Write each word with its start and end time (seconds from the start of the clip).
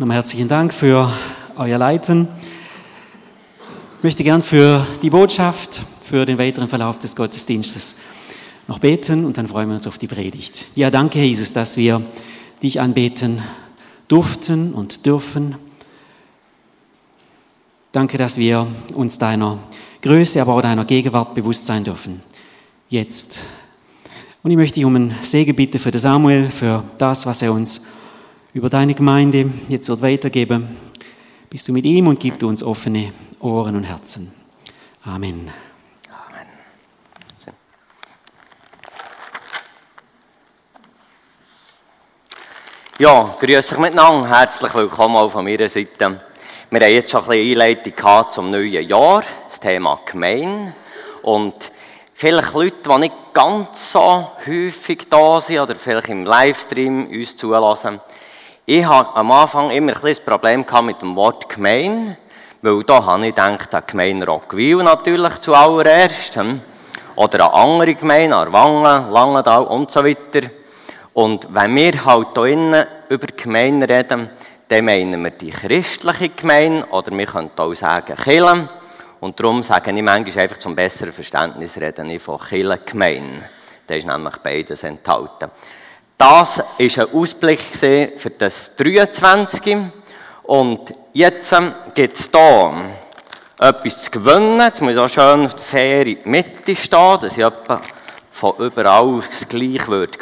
Nochmal 0.00 0.16
herzlichen 0.16 0.48
Dank 0.48 0.72
für 0.72 1.12
euer 1.56 1.76
Leiten. 1.76 2.26
Ich 3.98 4.02
möchte 4.02 4.24
gern 4.24 4.40
für 4.40 4.86
die 5.02 5.10
Botschaft, 5.10 5.82
für 6.00 6.24
den 6.24 6.38
weiteren 6.38 6.68
Verlauf 6.68 6.98
des 6.98 7.14
Gottesdienstes 7.14 7.96
noch 8.66 8.78
beten 8.78 9.26
und 9.26 9.36
dann 9.36 9.46
freuen 9.46 9.68
wir 9.68 9.74
uns 9.74 9.86
auf 9.86 9.98
die 9.98 10.06
Predigt. 10.06 10.68
Ja, 10.74 10.90
danke, 10.90 11.22
Jesus, 11.22 11.52
dass 11.52 11.76
wir 11.76 12.00
dich 12.62 12.80
anbeten 12.80 13.42
durften 14.08 14.72
und 14.72 15.04
dürfen. 15.04 15.56
Danke, 17.92 18.16
dass 18.16 18.38
wir 18.38 18.68
uns 18.94 19.18
deiner 19.18 19.58
Größe, 20.00 20.40
aber 20.40 20.54
auch 20.54 20.62
deiner 20.62 20.86
Gegenwart 20.86 21.34
bewusst 21.34 21.66
sein 21.66 21.84
dürfen. 21.84 22.22
Jetzt. 22.88 23.40
Und 24.42 24.50
ich 24.50 24.56
möchte 24.56 24.76
dich 24.76 24.86
um 24.86 24.96
einen 24.96 25.14
Segen 25.20 25.54
bitten 25.54 25.78
für 25.78 25.90
den 25.90 26.00
Samuel, 26.00 26.48
für 26.48 26.84
das, 26.96 27.26
was 27.26 27.42
er 27.42 27.52
uns 27.52 27.82
über 28.52 28.68
deine 28.68 28.94
Gemeinde 28.94 29.50
jetzt 29.68 29.88
wird 29.88 30.02
weitergeben. 30.02 30.76
Bist 31.48 31.68
du 31.68 31.72
mit 31.72 31.84
ihm 31.84 32.08
und 32.08 32.18
gib 32.18 32.38
du 32.38 32.48
uns 32.48 32.62
offene 32.62 33.12
Ohren 33.38 33.76
und 33.76 33.84
Herzen. 33.84 34.32
Amen. 35.04 35.50
Amen. 36.08 36.46
Ja, 42.98 43.36
grüße 43.38 43.74
euch 43.74 43.80
miteinander. 43.80 44.28
Herzlich 44.28 44.74
willkommen 44.74 45.16
auch 45.16 45.30
von 45.30 45.44
meiner 45.44 45.68
Seite. 45.68 46.18
Wir 46.70 46.80
haben 46.80 46.92
jetzt 46.92 47.10
schon 47.10 47.22
ein 47.22 47.28
bisschen 47.28 47.62
Einleitung 47.62 48.30
zum 48.30 48.50
neuen 48.50 48.86
Jahr, 48.86 49.22
das 49.48 49.60
Thema 49.60 50.00
Gemein. 50.04 50.74
Und 51.22 51.70
vielleicht 52.14 52.52
Leute, 52.52 52.76
die 52.84 52.98
nicht 52.98 53.14
ganz 53.32 53.92
so 53.92 54.32
häufig 54.46 55.08
da 55.08 55.40
sind 55.40 55.60
oder 55.60 55.76
vielleicht 55.76 56.08
im 56.08 56.24
Livestream 56.24 57.06
uns 57.06 57.36
zulassen, 57.36 58.00
ich 58.72 58.86
hatte 58.86 59.16
am 59.16 59.32
Anfang 59.32 59.70
immer 59.72 59.96
ein 59.96 60.00
das 60.00 60.20
Problem 60.20 60.64
mit 60.84 61.02
dem 61.02 61.16
Wort 61.16 61.48
gemein, 61.48 62.16
weil 62.62 62.84
da 62.84 63.04
habe 63.04 63.26
ich 63.26 63.34
gedacht 63.34 63.74
an 63.74 63.82
Gemein 63.84 64.22
Rockwil 64.22 64.76
natürlich 64.76 65.38
zuallererst, 65.38 66.36
hm? 66.36 66.60
oder 67.16 67.52
an 67.52 67.68
andere 67.68 67.96
Gemeinden, 67.96 68.32
an 68.32 68.52
Wangen, 68.52 69.10
Langenthal 69.10 69.64
und 69.64 69.90
so 69.90 70.04
weiter. 70.04 70.48
Und 71.14 71.48
wenn 71.52 71.74
wir 71.74 72.04
halt 72.04 72.28
hier 72.36 72.44
innen 72.44 72.86
über 73.08 73.26
Gemeinden 73.36 73.90
reden, 73.90 74.30
dann 74.68 74.84
meinen 74.84 75.20
wir 75.20 75.32
die 75.32 75.50
christliche 75.50 76.28
Gemeinde, 76.28 76.86
oder 76.92 77.10
wir 77.10 77.26
können 77.26 77.50
auch 77.56 77.74
sagen 77.74 78.14
Kirche. 78.14 78.68
Und 79.18 79.40
darum 79.40 79.64
sage 79.64 79.90
ich 79.90 80.00
manchmal 80.00 80.44
einfach 80.44 80.58
zum 80.58 80.76
besseren 80.76 81.12
Verständnis 81.12 81.76
reden 81.76 82.08
ich 82.08 82.22
von 82.22 82.38
Kirchengemeinde. 82.38 83.50
Da 83.84 83.96
ist 83.96 84.06
nämlich 84.06 84.36
beides 84.36 84.84
enthalten. 84.84 85.50
Das 86.20 86.58
war 86.58 86.66
ein 86.78 87.14
Ausblick 87.14 87.60
für 87.60 88.30
das 88.36 88.76
23. 88.76 89.78
Und 90.42 90.92
jetzt 91.14 91.50
ähm, 91.52 91.72
gibt 91.94 92.14
es 92.14 92.28
hier 92.30 92.74
etwas 93.58 94.02
zu 94.02 94.10
gewinnen. 94.10 94.60
Jetzt 94.60 94.82
muss 94.82 94.98
auch 94.98 95.08
schön 95.08 95.48
fair 95.48 96.06
in 96.06 96.18
die 96.22 96.28
Mitte 96.28 96.76
stehen, 96.76 97.20
dass 97.20 97.38
ich 97.38 97.46
von 98.30 98.52
überall 98.58 99.22
das 99.30 99.48
Gleiche 99.48 99.86
würde 99.88 100.18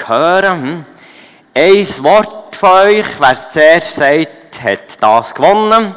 hm. 0.53 0.87
Ein 1.53 2.05
Wort 2.05 2.55
von 2.55 2.71
euch, 2.71 3.19
wer 3.19 3.33
es 3.33 3.51
zuerst 3.51 3.97
sagt, 3.97 4.63
hat 4.63 5.03
das 5.03 5.35
gewonnen. 5.35 5.97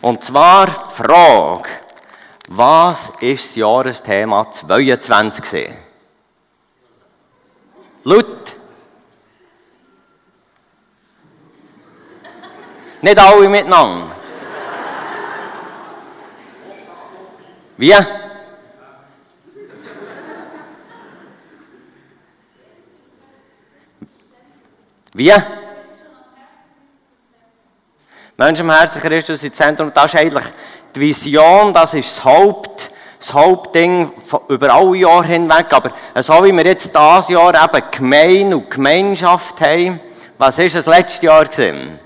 Und 0.00 0.24
zwar 0.24 0.64
die 0.66 0.94
Frage, 0.94 1.68
was 2.48 3.12
ist 3.20 3.50
das 3.50 3.56
Jahresthema 3.56 4.50
22 4.50 5.68
Laut 8.04 8.39
Nicht 13.02 13.18
alle 13.18 13.48
miteinander. 13.48 14.06
Wie? 17.76 17.94
Wie? 25.14 25.32
Menschen 28.36 28.66
im 28.66 28.70
Herzen 28.70 29.00
Christus 29.00 29.42
im 29.42 29.52
Zentrum, 29.52 29.92
das 29.94 30.14
ist 30.14 30.20
eigentlich 30.20 30.44
die 30.94 31.00
Vision, 31.00 31.72
das 31.72 31.94
ist 31.94 32.18
das 32.18 32.24
Haupt, 32.24 32.90
das 33.18 33.32
Hauptding 33.32 34.12
über 34.48 34.74
alle 34.74 34.96
Jahre 34.96 35.26
hinweg. 35.26 35.72
Aber 35.72 35.92
so 36.22 36.44
wie 36.44 36.52
wir 36.52 36.64
jetzt 36.64 36.94
dieses 36.94 37.28
Jahr 37.28 37.54
eben 37.54 37.90
Gemein 37.90 38.54
und 38.54 38.70
Gemeinschaft 38.70 39.60
haben, 39.60 40.00
was 40.38 40.58
war 40.58 40.68
das 40.68 40.86
letzte 40.86 41.26
Jahr? 41.26 41.46
Gewesen? 41.46 41.98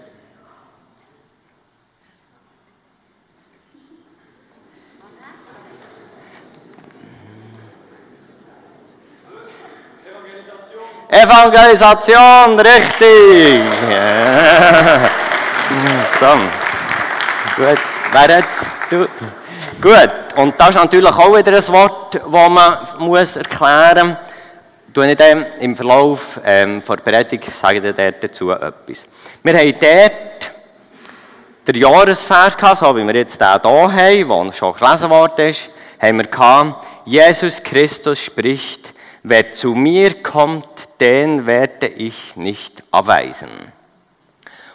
Evangelisation, 11.15 12.59
richtig. 12.59 13.63
Komm. 16.19 16.41
Gut. 17.57 17.79
Wer 18.13 18.37
jetzt? 18.39 18.65
Du. 18.91 19.07
Gut. 19.81 20.11
Und 20.35 20.59
das 20.59 20.71
ist 20.71 20.75
natürlich 20.75 21.13
auch 21.13 21.37
wieder 21.37 21.57
ein 21.57 21.69
Wort, 21.69 22.15
das 22.17 22.25
man 22.27 22.79
muss 22.99 23.37
erklären 23.37 24.09
muss. 24.09 24.17
Tue 24.93 25.11
ich 25.11 25.17
dem 25.17 25.47
im 25.61 25.77
Verlauf 25.77 26.41
ähm, 26.45 26.83
der 26.85 26.97
Predigt 26.97 27.45
sage 27.57 27.79
ich 27.79 28.15
dazu 28.21 28.51
etwas. 28.51 29.07
Wir 29.43 29.57
haben 29.57 29.75
dort 29.81 30.53
den 31.69 31.75
Jahresvers 31.77 32.57
gehabt, 32.57 32.79
so 32.79 32.97
wie 32.97 33.07
wir 33.07 33.15
jetzt 33.15 33.41
den 33.41 33.49
hier 33.63 33.71
haben, 33.71 34.47
der 34.47 34.53
schon 34.53 34.75
gelesen 34.75 35.11
worden 35.11 35.49
ist, 35.49 35.71
haben 36.01 36.19
wir 36.19 36.27
gehabt, 36.27 36.87
Jesus 37.05 37.63
Christus 37.63 38.19
spricht, 38.19 38.93
wer 39.23 39.53
zu 39.53 39.75
mir 39.75 40.23
kommt, 40.23 40.74
den 41.01 41.47
werde 41.47 41.87
ich 41.87 42.37
nicht 42.37 42.83
abweisen. 42.91 43.49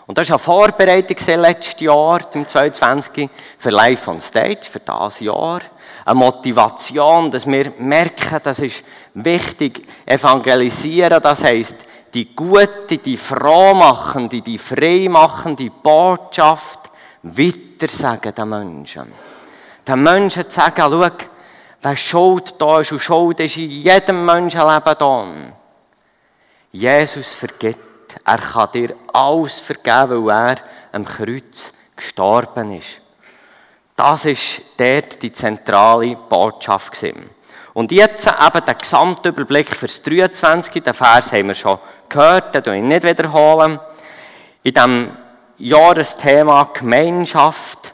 Und 0.09 0.17
das 0.17 0.25
ist 0.27 0.31
eine 0.31 0.39
Vorbereitung 0.39 1.17
letztes 1.39 1.79
Jahr, 1.81 2.19
im 2.33 2.47
22. 2.47 3.29
für 3.59 3.69
Live 3.69 4.07
on 4.07 4.19
Stage, 4.19 4.61
für 4.63 4.79
das 4.79 5.19
Jahr. 5.19 5.61
Eine 6.03 6.15
Motivation, 6.15 7.29
dass 7.29 7.45
wir 7.45 7.73
merken, 7.77 8.39
das 8.41 8.59
ist 8.59 8.83
wichtig, 9.13 9.87
evangelisieren, 10.07 11.21
das 11.21 11.43
heisst, 11.43 11.85
die 12.11 12.35
gute, 12.35 12.97
die 12.97 13.17
frohmachende, 13.17 14.41
die 14.41 14.57
freimachende 14.57 15.69
Botschaft 15.69 16.89
weitersagen 17.21 18.33
den 18.33 18.49
Menschen. 18.49 19.13
Den 19.87 20.01
Menschen 20.03 20.49
zu 20.49 20.51
sagen, 20.51 20.75
schau, 20.75 21.09
wer 21.83 21.95
Schuld 21.95 22.55
da 22.57 22.79
ist, 22.79 22.91
und 22.91 22.99
Schuld 22.99 23.39
ist 23.41 23.57
in 23.57 23.69
jedem 23.69 24.25
Menschenleben 24.25 24.95
da. 24.97 25.25
Jesus 26.71 27.33
vergibt. 27.33 27.79
Er 28.25 28.37
kann 28.37 28.71
dir 28.73 28.95
alles 29.13 29.59
vergeben, 29.59 30.25
weil 30.25 30.55
er 30.55 30.57
am 30.91 31.05
Kreuz 31.05 31.73
gestorben 31.95 32.77
ist. 32.77 33.01
Das 33.95 34.25
ist 34.25 34.61
dort 34.77 35.21
die 35.21 35.31
zentrale 35.31 36.15
Botschaft. 36.15 37.03
Und 37.73 37.91
jetzt 37.91 38.27
eben 38.27 38.65
der 38.65 38.75
Gesamtüberblick 38.75 39.75
fürs 39.75 40.01
23. 40.01 40.81
Den 40.81 40.93
Vers 40.93 41.31
haben 41.31 41.47
wir 41.47 41.55
schon 41.55 41.79
gehört, 42.07 42.65
den 42.65 42.73
ich 42.73 42.83
nicht 42.83 43.03
wiederholen. 43.03 43.79
In 44.63 44.73
diesem 44.73 45.17
Jahresthema 45.57 46.69
Gemeinschaft 46.73 47.93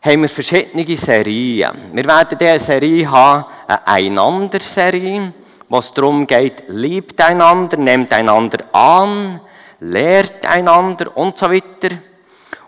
haben 0.00 0.22
wir 0.22 0.28
verschiedene 0.28 0.96
Serien. 0.96 1.90
Wir 1.92 2.04
werden 2.04 2.38
diese 2.38 2.58
Serie 2.60 3.10
haben, 3.10 3.44
eine 3.66 3.86
Einander-Serie 3.86 5.32
was 5.68 5.92
darum 5.92 6.26
geht, 6.26 6.64
liebt 6.68 7.20
einander, 7.20 7.76
nehmt 7.76 8.12
einander 8.12 8.58
an, 8.72 9.40
lehrt 9.80 10.46
einander 10.46 11.16
und 11.16 11.36
so 11.36 11.50
weiter. 11.50 11.96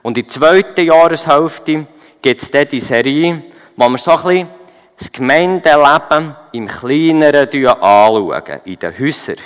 Und 0.03 0.19
in 0.19 0.25
der 0.25 0.33
zweiten 0.33 0.85
Jahreshälfte 0.85 1.87
gibt 2.23 2.43
es 2.43 2.51
dann 2.51 2.69
die 2.69 2.81
Serie, 2.81 3.43
wo 3.77 3.89
wir 3.89 3.99
so 3.99 4.13
ein 4.13 4.23
bisschen 4.23 4.49
das 4.97 5.13
Gemeindeleben 5.13 6.35
im 6.53 6.69
Kleineren 6.69 7.67
anschauen, 7.67 8.61
in 8.65 8.77
den 8.77 8.99
Häusern. 8.99 9.37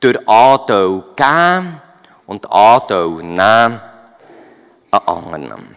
Durch 0.00 0.28
Anteil 0.28 1.02
geben 1.16 1.80
und 2.26 2.50
Anteil 2.50 3.08
nehmen 3.08 3.80
an 4.90 5.00
anderen. 5.06 5.76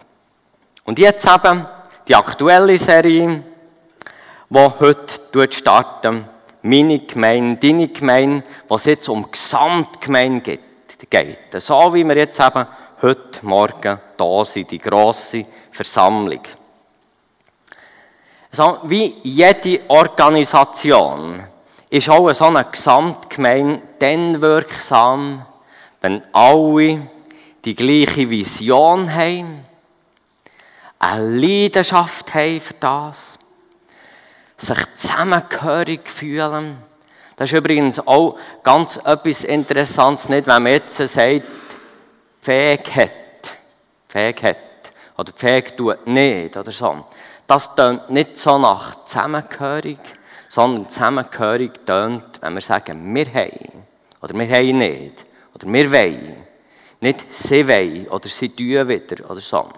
Und 0.84 0.98
jetzt 0.98 1.26
eben 1.26 1.66
die 2.06 2.14
aktuelle 2.14 2.78
Serie, 2.78 3.42
die 4.50 4.70
heute 4.80 5.52
starten 5.52 6.24
meine 6.62 7.00
Gemeinde, 7.00 7.56
deine 7.60 7.88
Gemeinde, 7.88 8.44
was 8.68 8.84
jetzt 8.86 9.08
um 9.08 9.30
Gesamtgemeinde 9.30 10.58
geht. 11.10 11.38
So 11.58 11.94
wie 11.94 12.04
wir 12.04 12.16
jetzt 12.16 12.40
eben 12.40 12.66
heute 13.02 13.46
Morgen 13.46 14.00
da 14.16 14.44
sind, 14.44 14.70
die 14.70 14.78
grosse 14.78 15.46
Versammlung. 15.70 16.40
So, 18.50 18.78
wie 18.84 19.14
jede 19.22 19.80
Organisation 19.88 21.42
ist 21.90 22.08
auch 22.08 22.32
so 22.32 22.46
eine 22.46 22.64
Gesamtgemeinde 22.64 23.82
dann 23.98 24.40
wirksam, 24.40 25.44
wenn 26.00 26.22
alle 26.32 27.02
die 27.64 27.74
gleiche 27.74 28.30
Vision 28.30 29.12
haben, 29.12 29.64
eine 30.98 31.38
Leidenschaft 31.38 32.34
haben 32.34 32.60
für 32.60 32.74
das, 32.74 33.38
sich 34.58 34.78
zusammengehörig 34.96 36.08
fühlen. 36.08 36.78
Das 37.36 37.50
ist 37.50 37.58
übrigens 37.58 38.00
auch 38.00 38.36
ganz 38.64 38.96
etwas 38.96 39.44
Interessantes, 39.44 40.28
nicht, 40.28 40.46
wenn 40.46 40.62
man 40.62 40.72
jetzt 40.72 40.96
sagt, 40.96 41.42
Fähig 42.40 42.94
hat, 42.94 43.12
Fähig 44.08 44.42
hat, 44.42 44.58
oder 45.16 45.32
Fähig 45.34 45.76
tut 45.76 46.06
nicht, 46.06 46.56
oder 46.56 46.72
so. 46.72 47.04
Das 47.46 47.74
tönt 47.74 48.10
nicht 48.10 48.38
so 48.38 48.58
nach 48.58 49.04
Zusammengehörig, 49.04 49.98
sondern 50.48 50.88
Zusammengehörig 50.88 51.72
tönt, 51.86 52.40
wenn 52.40 52.54
wir 52.54 52.60
sagen, 52.60 53.14
wir 53.14 53.26
haben, 53.32 53.84
oder 54.20 54.34
wir 54.34 54.48
haben 54.48 54.78
nicht, 54.78 55.24
oder 55.54 55.72
wir 55.72 55.92
wollen. 55.92 56.36
Nicht 57.00 57.26
sie 57.32 57.68
wollen, 57.68 58.08
oder 58.08 58.28
sie 58.28 58.48
tun 58.48 58.88
wieder, 58.88 59.30
oder 59.30 59.40
so. 59.40 59.68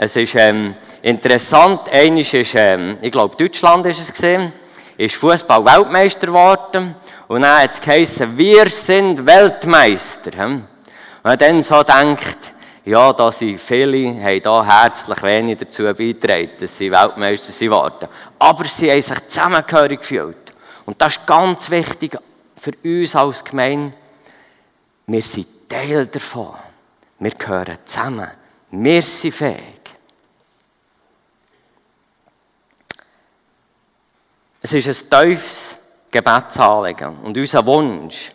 Es 0.00 0.14
ist 0.14 0.36
ähm, 0.36 0.76
interessant, 1.02 1.88
eines 1.90 2.32
ist, 2.32 2.54
ähm, 2.54 2.98
ich 3.00 3.10
glaube, 3.10 3.34
Deutschland 3.34 3.84
ist 3.86 3.98
es 3.98 4.12
gesehen, 4.12 4.52
ist 4.96 5.16
Fußball-Weltmeister 5.16 6.28
geworden. 6.28 6.94
Und 7.26 7.40
dann 7.42 7.60
hat 7.60 7.72
es 7.72 7.80
geheißen, 7.80 8.38
wir 8.38 8.68
sind 8.68 9.26
Weltmeister. 9.26 10.30
Hm? 10.38 10.64
Und 11.24 11.40
dann 11.40 11.62
so 11.64 11.82
denkt, 11.82 12.38
ja, 12.84 13.12
da 13.12 13.32
sind 13.32 13.60
viele, 13.60 14.22
haben 14.22 14.40
da 14.40 14.64
herzlich 14.64 15.20
wenig 15.20 15.58
dazu 15.58 15.82
beigetragen, 15.82 16.50
dass 16.60 16.78
sie 16.78 16.92
Weltmeister 16.92 17.50
sind 17.50 17.70
worden. 17.72 18.08
Aber 18.38 18.64
sie 18.66 18.92
haben 18.92 19.02
sich 19.02 19.26
zusammengehörig 19.26 19.98
gefühlt. 19.98 20.54
Und 20.86 21.02
das 21.02 21.16
ist 21.16 21.26
ganz 21.26 21.68
wichtig 21.70 22.16
für 22.54 22.72
uns 22.84 23.16
als 23.16 23.42
Gemeinde. 23.42 23.94
Wir 25.08 25.22
sind 25.22 25.68
Teil 25.68 26.06
davon. 26.06 26.54
Wir 27.18 27.32
gehören 27.32 27.78
zusammen. 27.84 28.30
Wir 28.70 29.02
sind 29.02 29.34
fähig. 29.34 29.77
Es 34.70 34.86
ist 34.86 35.14
ein 35.14 35.30
tiefes 35.30 35.78
Gebetsanliegen 36.10 37.20
und 37.20 37.38
unser 37.38 37.64
Wunsch, 37.64 38.32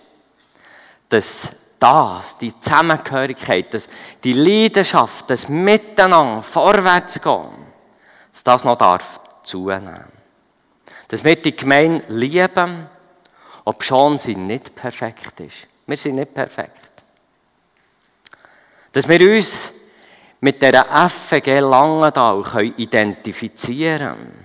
dass 1.08 1.56
das, 1.78 2.36
die 2.40 2.60
Zusammengehörigkeit, 2.60 3.72
dass 3.72 3.88
die 4.24 4.34
Leidenschaft, 4.34 5.30
das 5.30 5.48
Miteinander 5.48 6.42
vorwärts 6.42 7.22
gehen, 7.22 7.68
dass 8.32 8.44
das 8.44 8.64
noch 8.64 8.78
darf 8.78 9.20
zunehmen. 9.44 10.06
Dass 11.08 11.24
wir 11.24 11.36
die 11.36 11.56
Gemeinde 11.56 12.04
lieben, 12.08 12.90
ob 13.66 13.84
schon 13.84 14.18
sie 14.18 14.36
nicht 14.36 14.74
perfekt 14.74 15.40
ist. 15.40 15.68
Wir 15.86 15.98
sind 15.98 16.16
nicht 16.16 16.34
perfekt. 16.34 17.04
Dass 18.92 19.08
wir 19.08 19.36
uns 19.36 19.72
mit 20.42 20.60
der 20.64 20.84
FG 21.10 21.60
Langenthal 21.60 22.74
identifizieren 22.76 24.18
können 24.18 24.43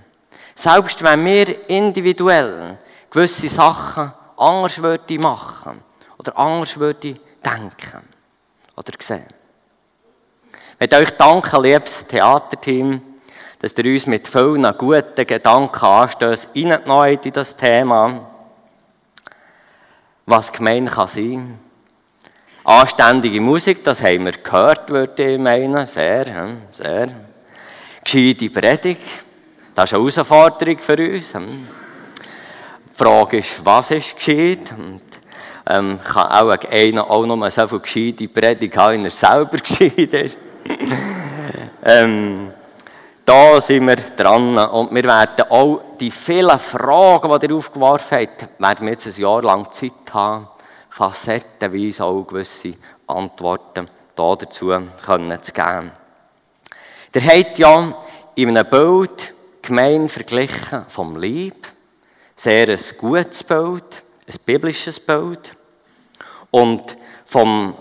selbst 0.59 1.01
wenn 1.03 1.23
wir 1.23 1.69
individuell 1.69 2.77
gewisse 3.09 3.47
Sachen 3.47 4.11
anders 4.35 4.81
würde 4.81 5.17
machen 5.17 5.81
oder 6.17 6.37
anders 6.37 6.77
würde 6.77 7.17
denken 7.45 8.03
oder 8.75 8.91
sehen. 8.99 9.25
Ich 10.51 10.79
möchte 10.81 10.97
euch 10.97 11.11
danken, 11.11 11.63
liebes 11.63 12.05
Theaterteam, 12.07 13.01
dass 13.59 13.77
ihr 13.77 13.85
uns 13.85 14.05
mit 14.07 14.27
vielen 14.27 14.77
guten 14.77 15.25
Gedanken 15.25 15.85
anstößt, 15.85 16.49
in 16.53 16.77
das 17.33 17.55
Thema, 17.55 18.29
was 20.25 20.51
gemein 20.51 20.87
kann 20.87 21.07
sein. 21.07 21.59
Anständige 22.65 23.39
Musik, 23.39 23.81
das 23.85 24.03
haben 24.03 24.25
wir 24.25 24.33
gehört, 24.33 24.89
würde 24.89 25.35
ich 25.35 25.39
meinen, 25.39 25.87
sehr, 25.87 26.25
hm, 26.25 26.61
sehr. 26.73 27.09
Gescheite 28.03 28.49
Predigt, 28.49 29.28
das 29.79 29.91
ist 29.91 29.93
eine 29.93 30.03
Herausforderung 30.03 30.77
für 30.79 30.97
uns. 30.97 31.33
Hm. 31.33 31.67
Die 32.91 32.95
Frage 33.03 33.37
ist, 33.37 33.65
was 33.65 33.91
ist 33.91 34.15
gescheit? 34.17 34.73
Und, 34.77 35.01
ähm, 35.69 35.99
kann 36.03 36.27
auch 36.27 36.69
einer 36.69 37.09
auch 37.09 37.25
noch 37.25 37.49
so 37.49 37.65
viel 37.65 37.79
gescheite 37.79 38.27
Predigt 38.27 38.75
haben, 38.75 38.95
wenn 38.95 39.05
er 39.05 39.11
selber 39.11 39.57
gescheit 39.63 40.13
ist. 40.13 40.37
ähm, 41.85 42.51
da 43.23 43.61
sind 43.61 43.87
wir 43.87 43.95
dran 43.95 44.57
und 44.57 44.93
wir 44.93 45.03
werden 45.03 45.49
auch 45.49 45.81
die 45.97 46.11
vielen 46.11 46.59
Fragen, 46.59 47.39
die 47.39 47.45
ihr 47.45 47.55
aufgeworfen 47.55 48.17
habt, 48.17 48.49
werden 48.59 48.85
wir 48.85 48.91
jetzt 48.91 49.07
ein 49.07 49.21
Jahr 49.21 49.41
lang 49.43 49.71
Zeit 49.71 49.91
haben, 50.11 50.49
facettenweise 50.89 52.03
auch 52.03 52.23
gewisse 52.23 52.73
Antworten 53.07 53.89
dazu 54.13 54.73
können 55.05 55.41
zu 55.41 55.53
geben. 55.53 55.91
Der 57.13 57.23
hat 57.23 57.57
ja 57.57 57.93
in 58.35 58.49
einem 58.49 58.69
Bild 58.69 59.33
Gemein 59.69 60.09
verglichen 60.09 60.83
vom 60.87 61.15
Lieb. 61.15 61.67
Sehr 62.35 62.69
ein 62.69 62.79
gutes 62.97 63.43
Bild, 63.43 64.03
ein 64.27 64.35
biblisches 64.43 64.99
Bild. 64.99 65.55
Und 66.49 66.97
vom 67.23 67.75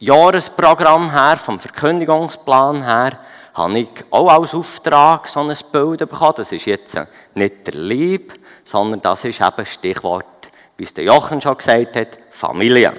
Jahresprogramm 0.00 1.12
her, 1.12 1.36
vom 1.36 1.60
Verkündigungsplan 1.60 2.84
her, 2.84 3.18
habe 3.54 3.78
ich 3.78 3.88
auch 4.10 4.30
als 4.30 4.52
Auftrag 4.52 5.28
so 5.28 5.38
ein 5.38 5.56
Bild 5.70 6.00
bekommen. 6.00 6.34
Das 6.38 6.50
ist 6.50 6.66
jetzt 6.66 7.00
nicht 7.34 7.68
der 7.68 7.80
Lieb, 7.80 8.34
sondern 8.64 9.00
das 9.00 9.24
ist 9.24 9.40
eben 9.40 9.64
Stichwort, 9.64 10.50
wie 10.76 10.82
es 10.82 10.92
der 10.92 11.04
Jochen 11.04 11.40
schon 11.40 11.56
gesagt 11.56 11.94
hat, 11.94 12.18
Familie. 12.32 12.92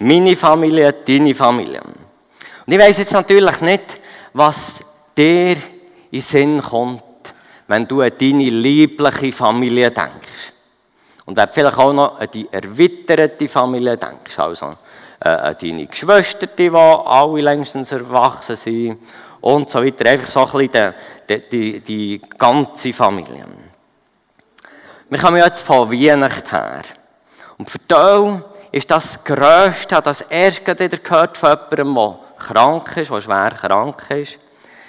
Meine 0.00 0.34
Familie, 0.34 0.92
deine 0.92 1.36
Familie. 1.36 1.82
Und 2.66 2.72
ich 2.72 2.80
weiß 2.80 2.98
jetzt 2.98 3.12
natürlich 3.12 3.60
nicht, 3.60 4.00
was 4.32 4.84
der 5.16 5.56
in 6.10 6.20
Sinn 6.20 6.62
kommt, 6.62 7.02
wenn 7.68 7.86
du 7.86 8.00
an 8.00 8.12
deine 8.18 8.48
liebliche 8.48 9.32
Familie 9.32 9.90
denkst. 9.90 10.52
Und 11.24 11.36
wenn 11.36 11.46
du 11.46 11.52
vielleicht 11.52 11.78
auch 11.78 11.92
noch 11.92 12.20
an 12.20 12.28
die 12.32 12.48
erweiterte 12.50 13.48
Familie 13.48 13.96
denkst, 13.96 14.38
also 14.38 14.76
äh, 15.20 15.28
an 15.28 15.56
deine 15.60 15.86
Geschwister, 15.86 16.46
die 16.46 16.70
alle 16.70 17.40
längstens 17.40 17.92
erwachsen 17.92 18.56
sind 18.56 18.98
und 19.40 19.68
so 19.68 19.84
weiter. 19.84 20.08
Einfach 20.08 20.26
so 20.26 20.46
ein 20.46 20.68
bisschen 20.68 20.94
die, 21.28 21.48
die, 21.48 21.80
die 21.80 22.20
ganze 22.38 22.92
Familie. 22.92 23.44
Wir 25.08 25.18
kommen 25.18 25.36
jetzt 25.36 25.62
von 25.62 25.90
Weihnachten 25.90 26.48
her. 26.50 26.82
Und 27.58 27.70
für 27.70 27.78
dich 27.78 28.42
ist 28.72 28.90
das, 28.90 29.24
Größte, 29.24 30.00
das 30.02 30.20
erst 30.22 30.66
wieder 30.66 30.98
gehört 30.98 31.38
von 31.38 31.56
jemandem, 31.70 31.94
der 31.94 32.18
krank 32.38 32.96
ist, 32.96 33.10
der 33.10 33.20
schwer 33.20 33.50
krank 33.50 34.02
ist 34.10 34.38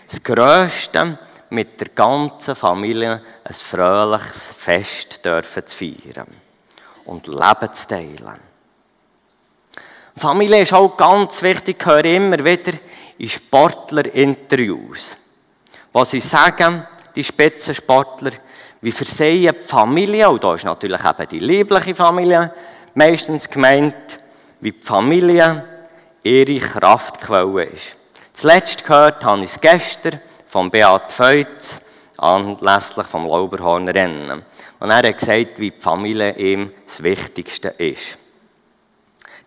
das 0.07 0.23
Größte, 0.23 1.19
mit 1.49 1.79
der 1.79 1.89
ganzen 1.89 2.55
Familie 2.55 3.21
ein 3.43 3.53
fröhliches 3.53 4.47
Fest 4.57 5.23
dürfen 5.23 5.65
zu 5.65 5.77
feiern 5.77 6.27
und 7.05 7.27
Leben 7.27 7.73
zu 7.73 7.87
teilen. 7.87 8.39
Familie 10.15 10.61
ist 10.61 10.73
auch 10.73 10.97
ganz 10.97 11.41
wichtig, 11.41 11.77
ich 11.79 11.85
höre 11.85 12.05
immer 12.05 12.43
wieder 12.43 12.73
in 13.17 13.29
Sportlerinterviews, 13.29 15.15
wo 15.93 16.03
sie 16.03 16.19
sagen, 16.19 16.85
die 17.15 17.23
Spitzensportler, 17.23 18.31
wie 18.81 18.91
versehen 18.91 19.55
die 19.59 19.65
Familie, 19.65 20.29
und 20.29 20.43
da 20.43 20.55
ist 20.55 20.65
natürlich 20.65 21.03
eben 21.03 21.27
die 21.29 21.39
liebliche 21.39 21.95
Familie 21.95 22.53
meistens 22.93 23.49
gemeint, 23.49 24.19
wie 24.59 24.71
die 24.71 24.81
Familie 24.81 25.63
ihre 26.23 26.59
Kraftquelle 26.59 27.65
ist. 27.65 27.96
Zuletzt 28.37 28.85
gehört 28.85 29.25
habe 29.25 29.43
ich 29.43 29.49
es 29.49 29.59
gestern 29.59 30.21
von 30.45 30.69
Beat 30.69 31.11
Feutz 31.11 31.81
anlässlich 32.17 33.07
vom 33.07 33.25
Lauberhornrennen. 33.25 34.45
Und 34.79 34.89
er 34.91 34.97
hat 34.97 35.17
gesagt, 35.17 35.57
wie 35.57 35.71
die 35.71 35.81
Familie 35.81 36.35
ihm 36.35 36.71
das 36.85 37.01
Wichtigste 37.01 37.69
ist. 37.69 38.19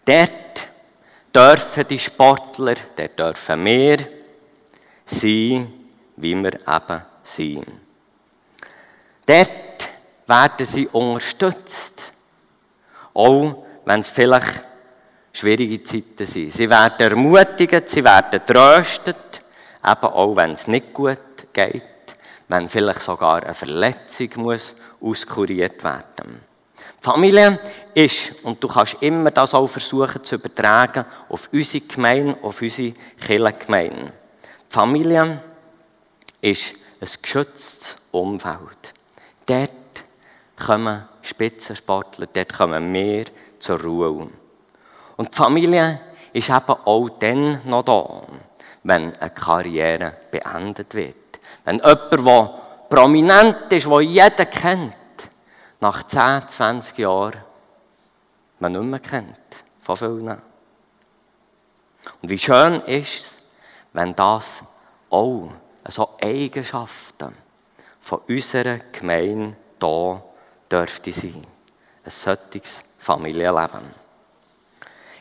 Dort 0.05 0.67
dürfen 1.33 1.87
die 1.87 2.01
Sportler, 2.01 2.75
dort 2.97 3.17
dürfen 3.17 3.65
wir 3.65 3.99
sein, 5.07 5.73
wie 6.17 6.35
wir 6.35 6.55
eben 6.55 7.03
sind. 7.23 7.67
Dort 9.25 9.89
werden 10.27 10.67
sie 10.67 10.89
unterstützt. 10.89 12.11
Auch 13.15 13.65
wenn 13.85 14.01
es 14.01 14.09
vielleicht 14.09 14.65
schwierige 15.33 15.83
Zeiten 15.83 16.27
sind. 16.27 16.53
Sie 16.53 16.69
werden 16.69 17.11
ermutigt, 17.11 17.89
sie 17.89 18.05
werden 18.05 18.41
tröstet, 18.47 19.43
eben 19.85 20.05
auch 20.05 20.37
wenn 20.37 20.53
es 20.53 20.67
nicht 20.67 20.93
gut 20.93 21.19
geht, 21.53 21.85
wenn 22.49 22.69
vielleicht 22.69 23.03
sogar 23.03 23.43
eine 23.43 23.55
Verletzung 23.55 24.29
muss 24.37 24.77
auskuriert 25.01 25.83
werden. 25.85 26.41
Die 27.01 27.05
Familie 27.05 27.59
ist, 27.95 28.35
und 28.43 28.63
du 28.63 28.69
kannst 28.69 28.97
immer 29.01 29.31
das 29.31 29.55
auch 29.55 29.67
versuchen 29.67 30.23
zu 30.23 30.35
übertragen, 30.35 31.05
auf 31.29 31.49
unsere 31.53 31.87
Gemeinde, 31.87 32.37
auf 32.43 32.61
unsere 32.61 32.93
Kirchengemeinde. 33.25 34.13
Die 34.71 34.75
Familie 34.75 35.43
ist 36.41 36.75
ein 37.01 37.09
geschütztes 37.23 37.97
Umfeld. 38.11 38.95
Dort 39.47 39.71
kommen 40.59 41.09
Spitzensportler, 41.23 42.27
dort 42.33 42.53
kommen 42.53 42.93
wir 42.93 43.25
zur 43.59 43.81
Ruhe. 43.81 44.29
Und 45.21 45.35
die 45.35 45.37
Familie 45.37 46.01
ist 46.33 46.49
eben 46.49 46.77
auch 46.87 47.11
dann 47.19 47.61
noch 47.69 47.83
da, 47.83 48.23
wenn 48.85 49.15
eine 49.17 49.29
Karriere 49.29 50.15
beendet 50.31 50.95
wird. 50.95 51.39
Wenn 51.67 51.77
jemand, 51.77 52.11
der 52.11 52.61
prominent 52.89 53.71
ist, 53.71 53.87
der 53.87 54.01
jeder 54.01 54.47
kennt, 54.47 54.97
nach 55.81 56.05
10, 56.05 56.49
20 56.49 56.97
Jahren 56.97 57.37
man 58.61 58.73
nicht 58.73 58.83
mehr 58.83 58.99
kennt 58.99 59.39
von 59.83 59.99
vielen. 59.99 60.41
Und 62.23 62.31
wie 62.31 62.39
schön 62.39 62.77
ist 62.81 63.21
es, 63.21 63.39
wenn 63.93 64.17
das 64.17 64.65
auch 65.11 65.51
so 65.87 66.17
Eigenschaften 66.23 67.37
von 68.01 68.21
unserer 68.27 68.79
Gemeinde 68.91 69.55
hier 69.83 70.23
dürfte 70.73 71.13
sein. 71.13 71.47
Ein 72.07 72.11
solches 72.11 72.85
Familienleben. 72.99 74.01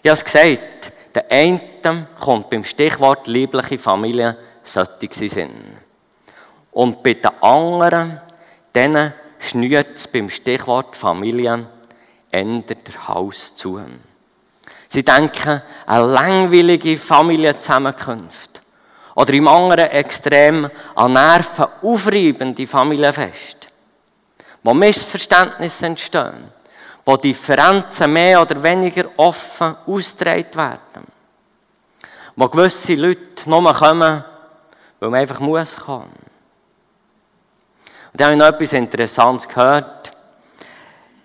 Ich 0.01 0.09
habe 0.09 0.13
es 0.13 0.23
gesagt, 0.23 0.91
der 1.13 1.25
eine 1.29 2.07
kommt 2.19 2.49
beim 2.49 2.63
Stichwort 2.63 3.27
liebliche 3.27 3.77
Familie 3.77 4.37
sollte 4.63 5.09
Sinn. 5.11 5.77
Und 6.71 7.03
bei 7.03 7.15
den 7.15 7.31
anderen, 7.41 8.21
denen 8.73 9.13
schnürt 9.39 9.95
es 9.95 10.07
beim 10.07 10.29
Stichwort 10.29 10.95
Familie 10.95 11.65
ändert 12.31 12.87
der 12.87 13.07
Haus 13.07 13.55
zu. 13.55 13.81
Sie 14.87 15.03
denken 15.03 15.61
an 15.85 16.11
langweilige 16.11 16.97
Familienzusammenkunft. 16.97 18.61
Oder 19.15 19.33
im 19.33 19.47
anderen 19.47 19.89
Extrem 19.91 20.69
an 20.95 21.13
Nerven 21.13 21.67
aufreibende 21.81 22.65
Familienfest. 22.65 23.67
Wo 24.63 24.73
Missverständnisse 24.73 25.87
entstehen. 25.87 26.51
Wo 27.05 27.17
Differenzen 27.17 28.11
mehr 28.13 28.41
oder 28.41 28.61
weniger 28.61 29.05
offen 29.17 29.75
ausgetragen 29.85 30.55
werden. 30.55 31.07
Wo 32.35 32.47
gewisse 32.47 32.95
Leute 32.95 33.49
nur 33.49 33.73
kommen, 33.73 34.23
weil 34.99 35.09
man 35.09 35.19
einfach 35.19 35.39
muss 35.39 35.75
kommen. 35.77 36.29
Und 38.11 38.19
da 38.19 38.25
habe 38.25 38.33
ich 38.33 38.39
noch 38.39 38.47
etwas 38.47 38.73
Interessantes 38.73 39.47
gehört. 39.47 40.11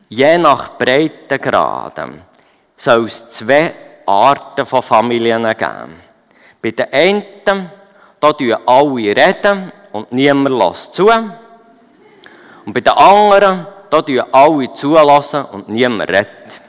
Je 0.08 0.38
nach 0.38 0.76
Breitengraden 0.76 2.22
soll 2.76 3.06
es 3.06 3.30
zwei 3.30 3.74
Arten 4.06 4.66
von 4.66 4.82
Familien 4.82 5.44
geben. 5.56 6.00
Bei 6.62 6.70
den 6.70 6.92
einen, 6.92 7.70
da 8.20 8.28
reden 8.28 8.56
alle 8.66 9.72
und 9.92 10.12
niemand 10.12 10.58
lässt 10.58 10.94
zu. 10.94 11.08
Und 11.08 12.72
bei 12.72 12.80
den 12.80 12.92
anderen, 12.92 13.66
da 14.02 14.26
alle 14.32 14.72
zulassen 14.72 15.44
und 15.46 15.68
niemand 15.68 16.10
redet. 16.10 16.60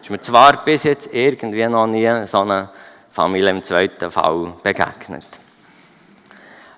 Ist 0.00 0.10
mir 0.10 0.20
zwar 0.20 0.64
bis 0.64 0.84
jetzt 0.84 1.12
irgendwie 1.14 1.66
noch 1.66 1.86
nie 1.86 2.26
so 2.26 2.40
eine 2.40 2.68
Familie 3.10 3.50
im 3.50 3.62
zweiten 3.62 4.10
Fall 4.10 4.52
begegnet. 4.62 5.26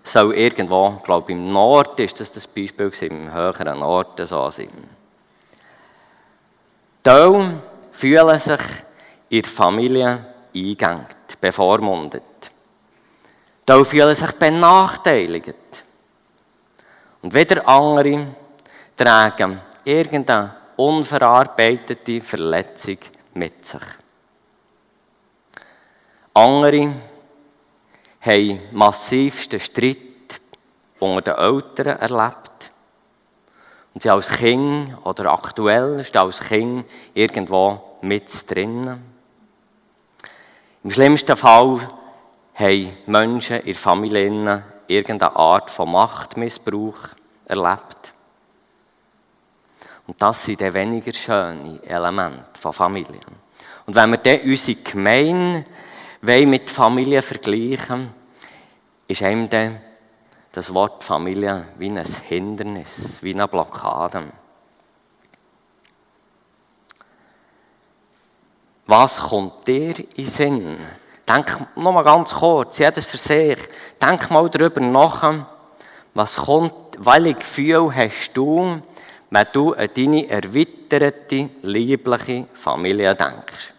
Soll 0.05 0.35
irgendwo, 0.35 1.01
glaube 1.05 1.33
ich, 1.33 1.37
im 1.37 1.53
Norden 1.53 2.03
ist 2.05 2.21
das 2.21 2.31
das 2.31 2.47
Beispiel, 2.47 2.93
im 3.01 3.33
höheren 3.33 3.81
Norden 3.81 4.27
so 4.27 4.49
sein. 4.51 4.71
Teil 7.03 7.55
fühlen 7.91 8.39
sich 8.39 8.61
in 9.29 9.43
der 9.43 9.51
Familie 9.51 10.27
eingegangen, 10.55 11.07
bevormundet. 11.41 12.23
Teil 13.65 13.85
fühlen 13.85 14.15
sich 14.15 14.33
benachteiligt. 14.33 15.55
Und 17.23 17.35
wieder 17.35 17.67
andere 17.67 18.27
tragen 18.97 19.61
irgendeine 19.85 20.55
unverarbeitete 20.77 22.21
Verletzung 22.21 22.99
mit 23.35 23.65
sich. 23.65 23.81
Andere 26.35 26.93
haben 28.21 28.61
massivsten 28.73 29.61
Streit 29.61 30.41
unter 30.99 31.35
den 31.35 31.45
Eltern 31.45 31.99
erlebt. 31.99 32.71
Und 33.95 34.03
sie 34.03 34.11
als 34.11 34.29
Kind 34.29 34.97
oder 35.05 35.33
aktuell 35.33 36.01
ist 36.01 36.17
als 36.17 36.41
Kind 36.41 36.85
irgendwo 37.15 37.99
mit 38.03 38.51
drinnen. 38.51 39.03
Im 40.85 40.91
schlimmsten 40.91 41.37
Fall 41.37 41.89
haben 42.55 42.97
Menschen 43.07 43.61
in 43.61 43.75
Familien 43.75 44.63
irgendeine 44.87 45.37
Art 45.37 45.71
von 45.71 45.91
Machtmissbrauch 45.93 47.09
erlebt. 47.47 48.15
Und 50.07 50.21
das 50.23 50.45
sind 50.45 50.61
dann 50.61 50.75
weniger 50.75 51.13
schöne 51.13 51.81
Elemente 51.85 52.61
von 52.61 52.73
Familien. 52.73 53.21
Und 53.87 53.95
wenn 53.95 54.11
wir 54.11 54.19
dann 54.19 54.41
unsere 54.41 54.81
Gemeinde 54.81 55.65
mit 56.23 56.71
Familie 56.71 57.23
vergleichen, 57.23 58.11
ist 59.09 59.23
einem 59.23 59.49
dann 59.49 59.81
das 60.53 60.73
Wort 60.73 61.05
Familie 61.05 61.69
wie 61.79 61.91
ein 61.91 62.05
Hindernis, 62.29 63.19
wie 63.21 63.35
eine 63.35 63.47
Blockade. 63.47 64.25
Was 68.87 69.19
kommt 69.19 69.67
dir 69.67 69.95
in 70.17 70.27
Sinn? 70.27 70.79
Denk 71.29 71.77
noch 71.77 71.93
mal 71.93 72.05
ganz 72.05 72.33
kurz, 72.33 72.79
jedes 72.79 73.05
für 73.05 73.17
sich. 73.17 73.59
Denk 74.01 74.31
mal 74.31 74.49
darüber 74.49 74.81
nach, 74.81 75.47
was 76.15 76.37
kommt, 76.37 76.73
welche 76.99 77.35
Gefühle 77.35 77.95
hast 77.95 78.33
du, 78.35 78.81
wenn 79.31 79.47
du 79.53 79.75
an 79.75 79.89
deine 79.95 80.29
erweiterte, 80.29 81.51
liebliche 81.63 82.47
Familie 82.55 83.15
denkst? 83.15 83.75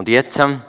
Und 0.00 0.08
jetzt 0.08 0.38
ähm, 0.38 0.62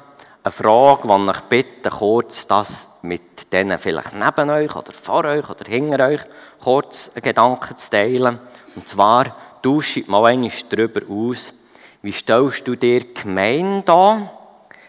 eine 0.43 0.51
Frage, 0.51 1.07
die 1.07 1.31
ich 1.31 1.41
bitte, 1.43 1.89
kurz 1.89 2.45
das 2.47 2.99
mit 3.03 3.30
denen 3.51 3.77
vielleicht 3.79 4.13
neben 4.13 4.49
euch 4.49 4.75
oder 4.75 4.93
vor 4.93 5.25
euch 5.25 5.49
oder 5.49 5.65
hinter 5.67 6.07
euch 6.07 6.21
kurz 6.63 7.11
einen 7.13 7.23
Gedanken 7.23 7.77
zu 7.77 7.89
teilen. 7.89 8.39
Und 8.75 8.87
zwar, 8.87 9.35
tauscht 9.61 10.07
mal 10.07 10.25
einmal 10.25 10.51
darüber 10.69 11.01
aus, 11.09 11.53
wie 12.01 12.11
stellst 12.11 12.67
du 12.67 12.75
dir 12.75 13.13
Gemeinde 13.13 13.91
an, 13.91 14.29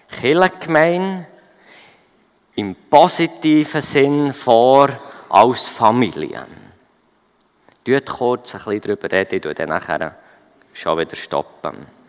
Kirchengemeinde, 0.08 1.26
im 2.54 2.74
positiven 2.88 3.82
Sinn 3.82 4.32
vor 4.32 4.88
als 5.28 5.68
Familie? 5.68 6.46
Tut 7.84 8.06
kurz 8.06 8.54
ein 8.54 8.60
bisschen 8.64 8.80
darüber 8.80 9.10
reden, 9.10 9.40
ich 9.48 9.54
dann 9.56 9.68
nachher 9.68 10.16
schon 10.72 10.98
wieder 10.98 11.16
stoppen. 11.16 12.01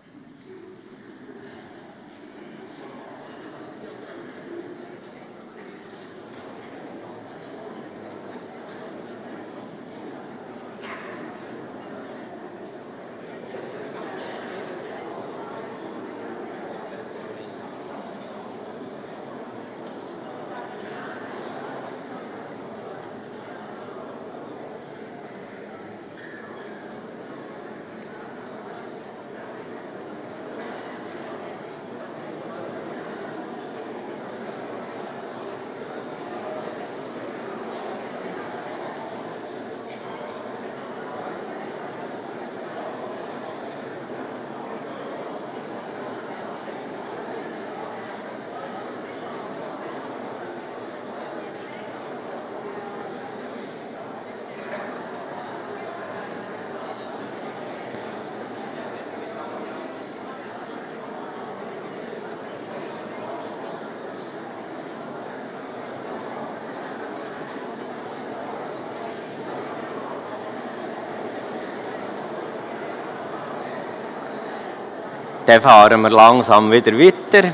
Dann 75.53 75.61
fahren 75.61 76.01
wir 76.01 76.09
langsam 76.09 76.71
wieder 76.71 76.97
weiter. 76.97 77.47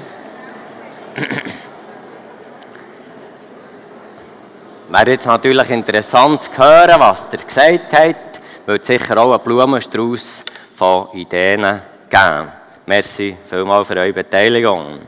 Wäre 4.87 5.11
jetzt 5.11 5.25
natürlich 5.25 5.69
interessant 5.69 6.43
zu 6.43 6.57
hören, 6.57 6.97
was 6.97 7.27
ihr 7.33 7.39
gesagt 7.39 7.91
habt, 7.91 8.39
weil 8.65 8.85
sicher 8.85 9.17
auch 9.17 9.33
ein 9.33 9.41
Blumenstrauß 9.41 10.45
von 10.75 11.09
Ideen 11.11 11.81
geben. 12.09 12.51
Merci 12.85 13.35
vielmals 13.49 13.89
für 13.89 13.97
eure 13.97 14.13
Beteiligung. 14.13 14.99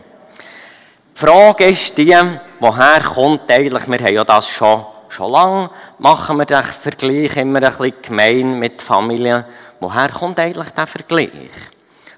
Die 1.15 1.17
Frage 1.17 1.67
ist 1.67 1.97
die, 1.97 2.17
woher 2.59 2.99
kommt 2.99 3.49
eigentlich, 3.49 3.87
wir 3.87 3.99
haben 3.99 4.15
ja 4.15 4.25
das 4.25 4.49
schon, 4.49 4.85
schon 5.07 5.31
lange, 5.31 5.69
machen 5.97 6.37
wir 6.37 6.45
den 6.45 6.61
Vergleich 6.61 7.37
immer 7.37 7.63
ein 7.63 7.69
bisschen 7.69 7.93
gemein 8.01 8.59
mit 8.59 8.81
Familien. 8.81 9.45
Woher 9.79 10.09
kommt 10.09 10.41
eigentlich 10.41 10.71
der 10.71 10.87
Vergleich? 10.87 11.29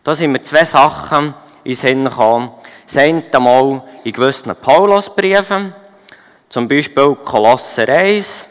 Da 0.04 0.14
sind 0.14 0.34
mir 0.34 0.44
zwei 0.44 0.66
Sachen 0.66 1.34
in 1.64 1.72
den 1.72 1.76
Sinn 1.76 2.06
gekommen. 2.06 2.52
Das 2.86 2.98
eine 2.98 3.24
Mal 3.40 3.82
in 4.04 4.12
gewissen 4.12 4.54
Paulusbriefen, 4.56 5.74
zum 6.50 6.68
Beispiel 6.68 7.16
Kolosser 7.16 7.88
1. 7.88 8.48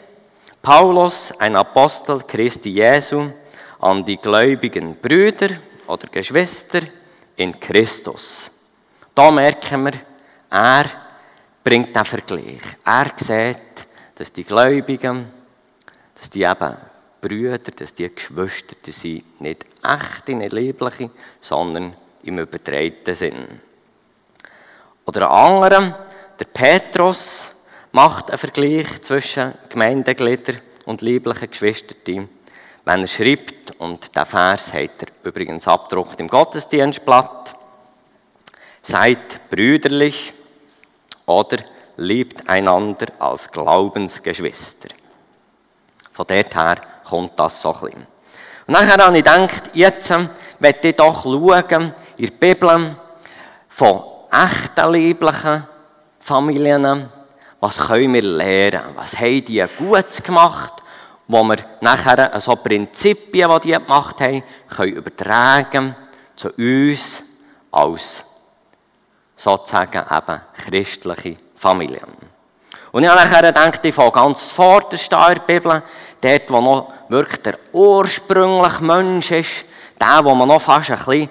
Paulus, 0.61 1.31
ein 1.37 1.55
Apostel 1.55 2.21
Christi 2.21 2.71
Jesu, 2.71 3.29
an 3.79 4.03
die 4.03 4.17
gläubigen 4.17 4.95
Brüder 4.95 5.49
oder 5.85 6.07
Geschwister 6.07 6.79
in 7.35 7.59
Christus. 7.59 8.49
Da 9.13 9.29
merken 9.29 9.85
wir, 9.85 9.93
er 10.49 10.85
bringt 11.63 11.95
den 11.95 12.05
Vergleich. 12.05 12.61
Er 12.83 13.11
sieht, 13.17 13.87
dass 14.15 14.31
die 14.31 14.43
Gläubigen, 14.43 15.27
dass 16.15 16.29
die 16.29 16.43
eben 16.43 16.77
Brüder, 17.27 17.57
dass 17.57 17.93
die 17.93 18.13
Geschwister 18.13 18.75
sind, 18.85 19.41
nicht 19.41 19.65
echte, 19.83 20.35
nicht 20.35 20.53
liebliche, 20.53 21.09
sondern 21.39 21.95
im 22.23 22.39
übertreiten 22.39 23.15
Sinn. 23.15 23.61
Oder 25.05 25.31
ein 25.31 25.53
anderer, 25.53 26.05
der 26.39 26.45
Petrus, 26.45 27.51
macht 27.91 28.29
einen 28.29 28.37
Vergleich 28.37 29.01
zwischen 29.01 29.53
Gemeindegliedern 29.69 30.59
und 30.85 31.01
lieblichen 31.01 31.49
Geschwistern, 31.49 32.29
wenn 32.85 33.01
er 33.01 33.07
schreibt, 33.07 33.79
und 33.79 34.15
der 34.15 34.25
Vers 34.25 34.73
hat 34.73 35.01
er 35.01 35.07
übrigens 35.23 35.67
abgedruckt 35.67 36.19
im 36.19 36.27
Gottesdienstblatt, 36.27 37.55
seid 38.81 39.49
brüderlich 39.49 40.33
oder 41.25 41.57
liebt 41.97 42.49
einander 42.49 43.07
als 43.19 43.49
Glaubensgeschwister. 43.51 44.89
Von 46.11 46.25
dort 46.27 46.55
her 46.55 46.81
kommt 47.13 47.39
das 47.39 47.61
so 47.61 47.71
ein 47.75 47.81
bisschen. 47.81 48.07
Und 48.65 48.73
dann 48.73 48.89
habe 48.89 49.17
ich 49.17 49.23
gedacht, 49.23 49.69
jetzt 49.73 50.09
werde 50.59 50.87
ich 50.87 50.95
doch 50.95 51.21
schauen, 51.23 51.93
in 52.17 52.27
der 52.27 52.53
Bibel 52.53 52.95
von 53.67 54.03
echten 54.31 54.91
lieblichen 54.91 55.67
Familien, 56.19 57.07
was 57.59 57.77
können 57.77 58.13
wir 58.13 58.23
lernen? 58.23 58.95
Was 58.95 59.19
haben 59.19 59.45
die 59.45 59.63
gut 59.77 60.23
gemacht? 60.23 60.73
Wo 61.27 61.43
wir 61.43 61.57
nachher 61.81 62.39
so 62.39 62.55
Prinzipien, 62.55 63.49
die 63.61 63.67
die 63.67 63.73
gemacht 63.73 64.19
haben, 64.19 64.43
können 64.75 64.93
übertragen 64.93 65.95
zu 66.35 66.49
uns 66.49 67.23
als 67.71 68.25
sozusagen 69.35 70.03
eben 70.11 70.41
christliche 70.53 71.37
Familien. 71.55 72.32
Und 72.93 73.01
ich 73.01 73.09
habe 73.09 73.27
nachher 73.27 73.41
gedacht, 73.41 73.83
ich 73.83 73.95
fange 73.95 74.11
ganz 74.11 74.51
vorderst 74.51 75.11
der 75.11 75.41
Bibel, 75.47 75.81
dort, 76.21 76.51
wo 76.51 76.61
noch 76.61 76.93
wirklich 77.09 77.41
der 77.41 77.57
ursprüngliche 77.71 78.83
Mensch 78.83 79.31
ist, 79.31 79.65
der, 79.99 80.23
wo 80.23 80.35
man 80.35 80.47
noch 80.47 80.61
fast 80.61 80.91
ein 80.91 80.97
bisschen, 80.97 81.29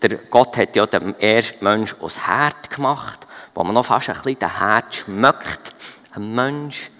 der 0.00 0.16
Gott 0.30 0.56
hat 0.56 0.74
ja 0.74 0.86
den 0.86 1.14
ersten 1.20 1.62
Mensch 1.62 1.94
aus 2.00 2.26
Herd 2.26 2.70
gemacht, 2.70 3.26
wo 3.54 3.62
man 3.62 3.74
noch 3.74 3.84
fast 3.84 4.08
ein 4.08 4.14
bisschen 4.14 4.38
den 4.38 4.58
Herd 4.58 4.94
schmeckt. 4.94 5.74
Ein 6.14 6.34
Mensch, 6.34 6.90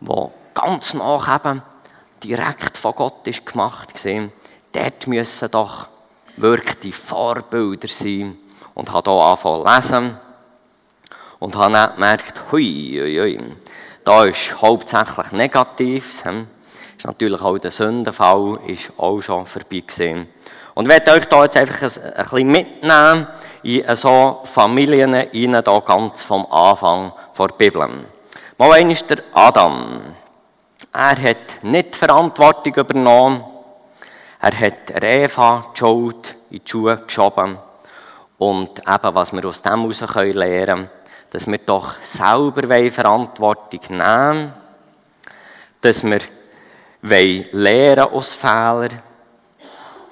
der 0.00 0.30
ganz 0.54 0.94
nach 0.94 1.32
eben 1.32 1.62
direkt 2.20 2.76
von 2.76 2.96
Gott 2.96 3.28
ist 3.28 3.46
gemacht 3.46 3.94
gesehen. 3.94 4.32
Dort 4.72 5.06
müssen 5.06 5.50
doch 5.52 5.86
wirklich 6.36 6.80
die 6.80 6.92
Vorbilder 6.92 7.86
sein. 7.86 8.36
Und 8.74 8.90
habe 8.90 9.08
hier 9.08 9.20
angefangen 9.20 9.62
zu 9.62 9.96
lesen 9.96 10.31
und 11.42 11.56
habe 11.56 11.72
dann 11.72 11.94
gemerkt, 11.94 12.40
hui, 12.52 13.00
hui, 13.00 13.18
hui, 13.18 13.40
da 14.04 14.24
ist 14.26 14.62
hauptsächlich 14.62 15.32
Negatives. 15.32 16.24
Hm? 16.24 16.46
Ist 16.96 17.04
natürlich 17.04 17.42
auch 17.42 17.58
der 17.58 17.72
Sündenfall 17.72 18.60
ist 18.68 18.92
auch 18.96 19.20
schon 19.20 19.44
vorbei 19.44 19.82
gesehen. 19.84 20.28
Und 20.74 20.84
ich 20.84 20.90
werde 20.90 21.10
euch 21.10 21.24
da 21.24 21.42
jetzt 21.42 21.56
einfach 21.56 21.82
ein, 21.82 22.14
ein 22.14 22.22
bisschen 22.22 22.48
mitnehmen 22.48 23.26
in 23.64 23.96
so 23.96 24.42
Familien 24.44 25.14
rein, 25.14 25.62
da 25.64 25.80
ganz 25.80 26.22
vom 26.22 26.46
Anfang 26.46 27.12
der 27.36 27.48
Bibel. 27.48 27.88
Mal 28.56 28.72
einer 28.72 28.90
ist 28.92 29.10
der 29.10 29.24
Adam. 29.32 30.00
Er 30.92 31.22
hat 31.22 31.62
nicht 31.62 31.94
die 31.94 31.98
Verantwortung 31.98 32.72
übernommen. 32.72 33.42
Er 34.40 34.60
hat 34.60 35.02
Eva 35.02 35.64
die 35.74 35.78
Schuld 35.78 36.36
in 36.50 36.60
die 36.64 36.70
Schuhe 36.70 36.98
geschoben. 36.98 37.58
Und 38.38 38.78
eben, 38.78 39.14
was 39.14 39.32
wir 39.32 39.44
aus 39.44 39.62
dem 39.62 39.80
heraus 39.80 40.14
lernen 40.14 40.66
können, 40.66 41.01
dass 41.32 41.46
wir 41.46 41.58
doch 41.58 41.94
selber 42.02 42.90
Verantwortung 42.90 43.80
nehmen 43.88 44.52
dass 45.80 46.04
wir 46.04 46.20
lernen 47.50 48.12
aus 48.12 48.34
Fehlern 48.34 49.02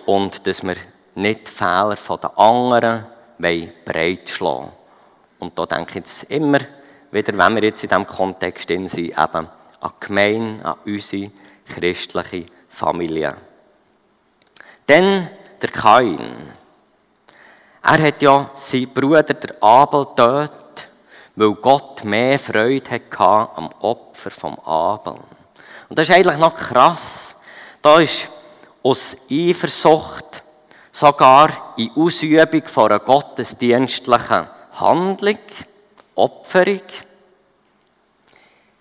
und 0.07 0.47
dass 0.47 0.63
wir 0.65 0.77
nicht 1.15 1.47
die 1.47 1.51
Fehler 1.51 1.97
der 2.21 2.39
anderen 2.39 3.07
breit 3.85 4.29
schlagen 4.29 4.73
Und 5.39 5.59
da 5.59 5.67
denke 5.67 5.91
ich 5.91 5.95
jetzt 5.97 6.23
immer 6.25 6.59
wieder, 7.11 7.37
wenn 7.39 7.55
wir 7.55 7.63
jetzt 7.65 7.83
in 7.85 7.89
diesem 7.89 8.07
Kontext 8.07 8.69
sind, 8.69 8.93
eben 8.95 9.17
an 9.17 9.49
die 9.83 10.07
Gemeinde, 10.07 10.65
an 10.65 10.77
unsere 10.85 11.31
christliche 11.67 12.47
Familie. 12.69 13.37
Dann 14.87 15.29
der 15.63 15.71
Kain. 15.71 16.53
Er 17.83 18.03
hat 18.03 18.23
ja 18.23 18.51
seinen 18.55 18.93
Bruder, 18.93 19.23
der 19.23 19.63
Abel, 19.63 20.05
getötet 20.05 20.70
weil 21.37 21.55
Gott 21.55 22.05
mehr 22.05 22.39
Freude 22.39 22.91
hatte 22.91 23.19
am 23.19 23.71
Opfer 23.81 24.31
vom 24.31 24.59
Abel. 24.61 25.15
Und 25.89 25.99
das 25.99 26.09
ist 26.09 26.15
eigentlich 26.15 26.39
noch 26.39 26.57
krass. 26.57 27.37
Da 27.83 28.01
ist 28.01 28.29
aus 28.83 29.17
Eifersucht 29.31 30.43
sogar 30.93 31.75
in 31.77 31.91
Ausübung 31.97 32.63
von 32.67 32.91
einer 32.91 33.01
gottesdienstlichen 33.01 34.49
Handlung, 34.73 35.39
Opferung, 36.15 36.83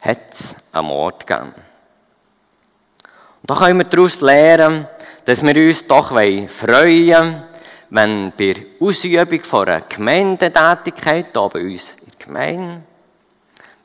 hat 0.01 0.33
es 0.33 0.55
einen 0.71 0.87
Mord 0.87 1.27
gegeben. 1.27 1.53
Und 3.41 3.49
da 3.49 3.55
können 3.55 3.79
wir 3.79 3.85
daraus 3.85 4.21
lernen, 4.21 4.87
dass 5.25 5.43
wir 5.43 5.55
uns 5.55 5.87
doch 5.87 6.09
freuen 6.09 7.43
wenn 7.91 8.31
bei 8.37 8.53
der 8.53 8.63
Ausübung 8.79 9.43
von 9.43 9.67
einer 9.67 9.81
Gemeindetätigkeit 9.81 11.27
hier 11.33 11.49
bei 11.49 11.61
uns 11.61 11.97
Gemeinde, 12.29 12.83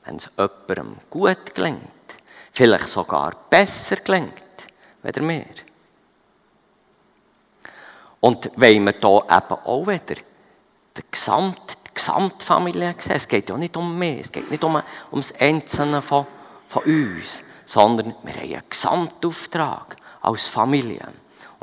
wenn 0.05 0.17
es 0.17 0.31
jemandem 0.37 0.97
gut 1.09 1.55
gelingt, 1.55 1.81
vielleicht 2.53 2.89
sogar 2.89 3.33
besser 3.49 3.97
gelingt, 3.97 4.33
als 5.03 5.17
mir. 5.21 5.47
Und 8.21 8.51
wenn 8.57 8.85
wir 8.85 8.93
hier 8.93 9.25
eben 9.31 9.61
auch 9.65 9.87
wieder 9.87 10.15
die, 10.97 11.03
Gesamt, 11.11 11.77
die 11.89 11.95
Gesamtfamilie 11.95 12.95
sehen, 12.99 13.17
es 13.17 13.29
geht 13.29 13.49
ja 13.49 13.57
nicht 13.57 13.77
um 13.77 13.99
mich, 13.99 14.21
es 14.21 14.33
geht 14.33 14.51
nicht 14.51 14.63
um, 14.63 14.81
um 15.11 15.21
das 15.21 15.39
Einzelne 15.41 16.01
von, 16.03 16.27
von 16.67 16.83
uns, 16.85 17.43
sondern 17.65 18.15
wir 18.23 18.35
haben 18.35 18.41
einen 18.43 18.63
Gesamtauftrag 18.69 19.97
als 20.21 20.49
Familie. 20.49 21.07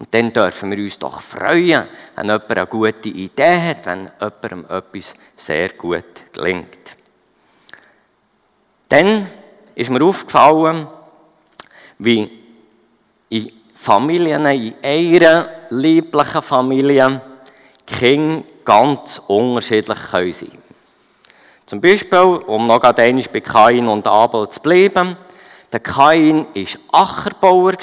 Und 0.02 0.12
dann 0.16 0.34
dürfen 0.34 0.72
wir 0.72 0.80
uns 0.80 0.98
doch 0.98 1.22
freuen, 1.22 1.88
wenn 2.16 2.26
jemand 2.26 2.50
eine 2.50 2.66
gute 2.66 3.10
Idee 3.10 3.62
hat, 3.62 3.86
wenn 3.86 4.10
jemandem 4.20 4.66
etwas 4.66 5.14
sehr 5.36 5.70
gut 5.74 6.34
gelingt. 6.34 6.98
Dann 8.90 9.28
ist 9.76 9.92
mir 9.92 10.04
aufgefallen, 10.04 10.88
wie 12.00 12.32
in 13.30 13.52
Familien, 13.76 14.44
in 14.48 14.74
einer 14.82 15.50
lieblichen 15.70 16.42
Familie, 16.42 17.22
Kinder 17.86 18.44
ganz 18.66 19.22
unterschiedlich 19.28 20.00
sein 20.00 20.32
können. 20.32 20.64
Zum 21.68 21.80
Beispiel, 21.80 22.18
um 22.48 22.66
noch 22.66 22.82
einmal 22.82 23.24
bei 23.32 23.40
Kain 23.40 23.88
und 23.88 24.08
Abel 24.08 24.50
zu 24.50 24.62
bleiben, 24.62 25.16
der 25.72 25.80
Kain 25.80 26.48
war 26.56 27.02
Ackerbauer 27.04 27.74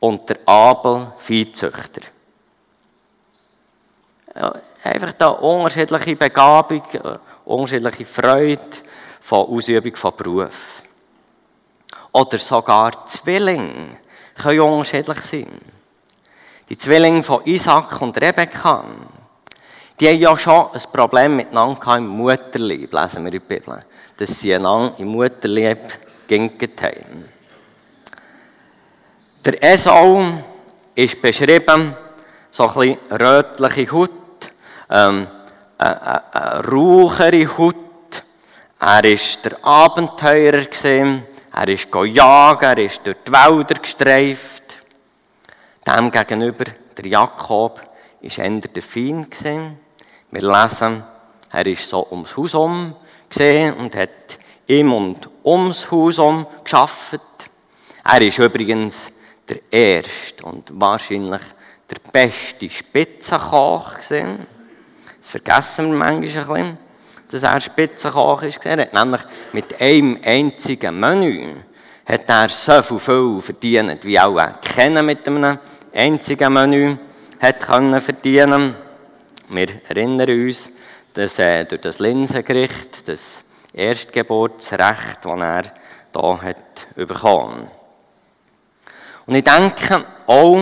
und 0.00 0.28
der 0.28 0.38
Abel 0.46 1.12
Viehzüchter. 1.18 2.02
Einfach 4.82 5.12
da 5.12 5.28
unterschiedliche 5.28 6.16
Begabung, 6.16 6.82
äh, 6.92 7.18
unterschiedliche 7.44 8.04
Freude 8.04 8.60
von 9.20 9.46
Ausübung 9.46 9.94
von 9.94 10.16
Beruf. 10.16 10.82
Oder 12.12 12.38
sogar 12.38 13.06
Zwillinge 13.06 13.98
können 14.36 14.60
unterschiedlich 14.60 15.20
sein. 15.20 15.60
Die 16.68 16.78
Zwillinge 16.78 17.22
von 17.22 17.44
Isaac 17.44 18.00
und 18.00 18.16
Rebekka, 18.20 18.84
die 19.98 20.08
haben 20.08 20.18
ja 20.18 20.36
schon 20.36 20.72
ein 20.72 20.82
Problem 20.92 21.36
miteinander 21.36 21.96
im 21.96 22.06
Mutterlieb, 22.06 22.92
lesen 22.94 23.24
wir 23.24 23.32
in 23.32 23.40
der 23.40 23.54
Bibel. 23.56 23.84
Dass 24.16 24.40
sie 24.40 24.54
einander 24.54 24.94
im 24.98 25.08
Mutterlieb 25.08 25.78
gegingt 26.26 26.82
haben. 26.82 27.29
Der 29.42 29.62
Esau 29.62 30.22
ist 30.94 31.22
beschrieben, 31.22 31.96
so 32.50 32.68
ein 32.68 32.74
bisschen 32.74 32.98
rötliche 33.10 33.90
Haut, 33.90 34.10
ähm, 34.90 35.26
eine, 35.78 36.34
eine 36.34 36.68
rauchere 36.68 37.56
Haut. 37.56 37.74
Er 38.78 38.86
war 38.86 39.02
der 39.02 39.64
Abenteurer, 39.64 40.66
er 41.52 41.68
ist 41.68 41.88
jagen, 41.94 42.64
er 42.64 42.78
ist 42.78 43.06
durch 43.06 43.16
die 43.26 43.32
Wälder 43.32 43.80
gestreift. 43.80 44.76
Dem 45.86 46.10
gegenüber, 46.10 46.64
der 46.98 47.06
Jakob, 47.06 47.80
war 47.80 48.44
eher 48.44 48.60
der 48.60 48.82
Feind. 48.82 49.42
Wir 49.42 50.42
lesen, 50.42 51.02
er 51.50 51.66
ist 51.66 51.88
so 51.88 52.06
ums 52.10 52.36
Haus 52.36 52.52
herum 52.52 52.94
und 53.78 53.96
hat 53.96 54.38
im 54.66 54.92
und 54.92 55.30
ums 55.42 55.90
Haus 55.90 56.18
herum 56.18 56.46
geschafft. 56.62 57.20
Er 58.04 58.20
ist 58.20 58.38
übrigens 58.38 59.12
der 59.50 59.60
erste 59.70 60.44
und 60.44 60.70
wahrscheinlich 60.72 61.42
der 61.90 61.96
beste 62.12 62.70
Spitzenkoch 62.70 63.96
gesehen. 63.96 64.46
Das 65.18 65.28
vergessen 65.28 65.90
wir 65.90 65.98
manchmal 65.98 66.44
ein 66.44 66.76
bisschen, 66.76 66.78
dass 67.30 67.42
er 67.42 67.60
Spitzenkoch 67.60 68.42
ist. 68.42 68.64
Er 68.64 68.82
hat 68.82 68.94
nämlich 68.94 69.20
mit 69.52 69.80
einem 69.80 70.18
einzigen 70.24 70.98
Menü 70.98 71.56
hat 72.06 72.28
er 72.28 72.48
so 72.48 72.82
viel, 72.82 72.98
viel 72.98 73.40
verdient, 73.40 74.04
wie 74.04 74.18
auch 74.18 74.40
kennen 74.60 75.06
mit 75.06 75.26
einem 75.26 75.58
einzigen 75.94 76.52
Menü 76.52 76.96
hat 77.40 77.60
können 77.60 78.00
verdienen. 78.00 78.74
Wir 79.48 79.68
erinnern 79.88 80.28
uns, 80.28 80.70
dass 81.14 81.38
er 81.38 81.64
durch 81.64 81.80
das 81.80 81.98
Linsengericht, 81.98 83.08
das 83.08 83.44
Erstgeburtsrecht, 83.72 85.24
das 85.24 85.40
er 85.40 86.42
hat 86.42 86.86
bekommen. 86.94 87.70
Und 89.30 89.36
ich 89.36 89.44
denke, 89.44 90.04
auch 90.26 90.60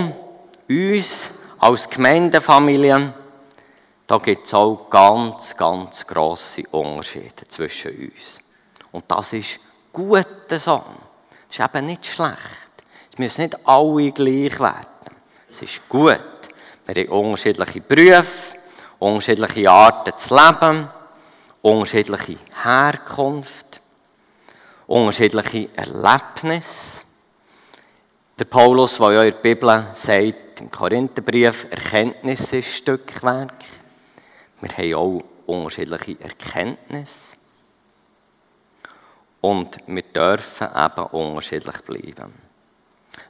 uns 0.68 1.30
als 1.58 1.88
Gemeindefamilie, 1.88 3.14
da 4.06 4.18
gibt 4.18 4.46
es 4.46 4.52
auch 4.52 4.90
ganz, 4.90 5.56
ganz 5.56 6.06
grosse 6.06 6.64
Unterschiede 6.70 7.48
zwischen 7.48 7.92
uns. 7.92 8.38
Und 8.92 9.06
das 9.08 9.32
ist 9.32 9.60
gut 9.90 10.26
so. 10.50 10.84
Das 11.48 11.58
ist 11.58 11.60
eben 11.60 11.86
nicht 11.86 12.04
schlecht. 12.04 12.36
Es 13.10 13.18
müssen 13.18 13.44
nicht 13.44 13.66
alle 13.66 14.12
gleich 14.12 14.60
werden. 14.60 15.16
Es 15.50 15.62
ist 15.62 15.88
gut. 15.88 16.20
Wir 16.84 16.94
haben 16.94 17.08
unterschiedliche 17.08 17.80
Berufe, 17.80 18.58
unterschiedliche 18.98 19.70
Arten 19.70 20.12
zu 20.18 20.34
leben, 20.36 20.90
unterschiedliche 21.62 22.36
Herkunft, 22.62 23.80
unterschiedliche 24.86 25.70
Erlebnisse. 25.74 27.07
Der 28.38 28.44
Paulus, 28.44 28.98
der 28.98 29.10
ja 29.10 29.22
in 29.24 29.32
der 29.32 29.38
Bibel 29.38 29.86
sagt, 29.94 30.60
im 30.60 30.70
Korintherbrief, 30.70 31.66
Erkenntnis 31.70 32.52
ist 32.52 32.72
Stückwerk. 32.72 33.64
Wir 34.60 34.70
haben 34.76 34.94
auch 34.94 35.24
unterschiedliche 35.46 36.20
Erkenntnisse. 36.20 37.36
Und 39.40 39.78
wir 39.88 40.02
dürfen 40.02 40.68
eben 40.68 41.06
unterschiedlich 41.06 41.78
bleiben. 41.78 42.32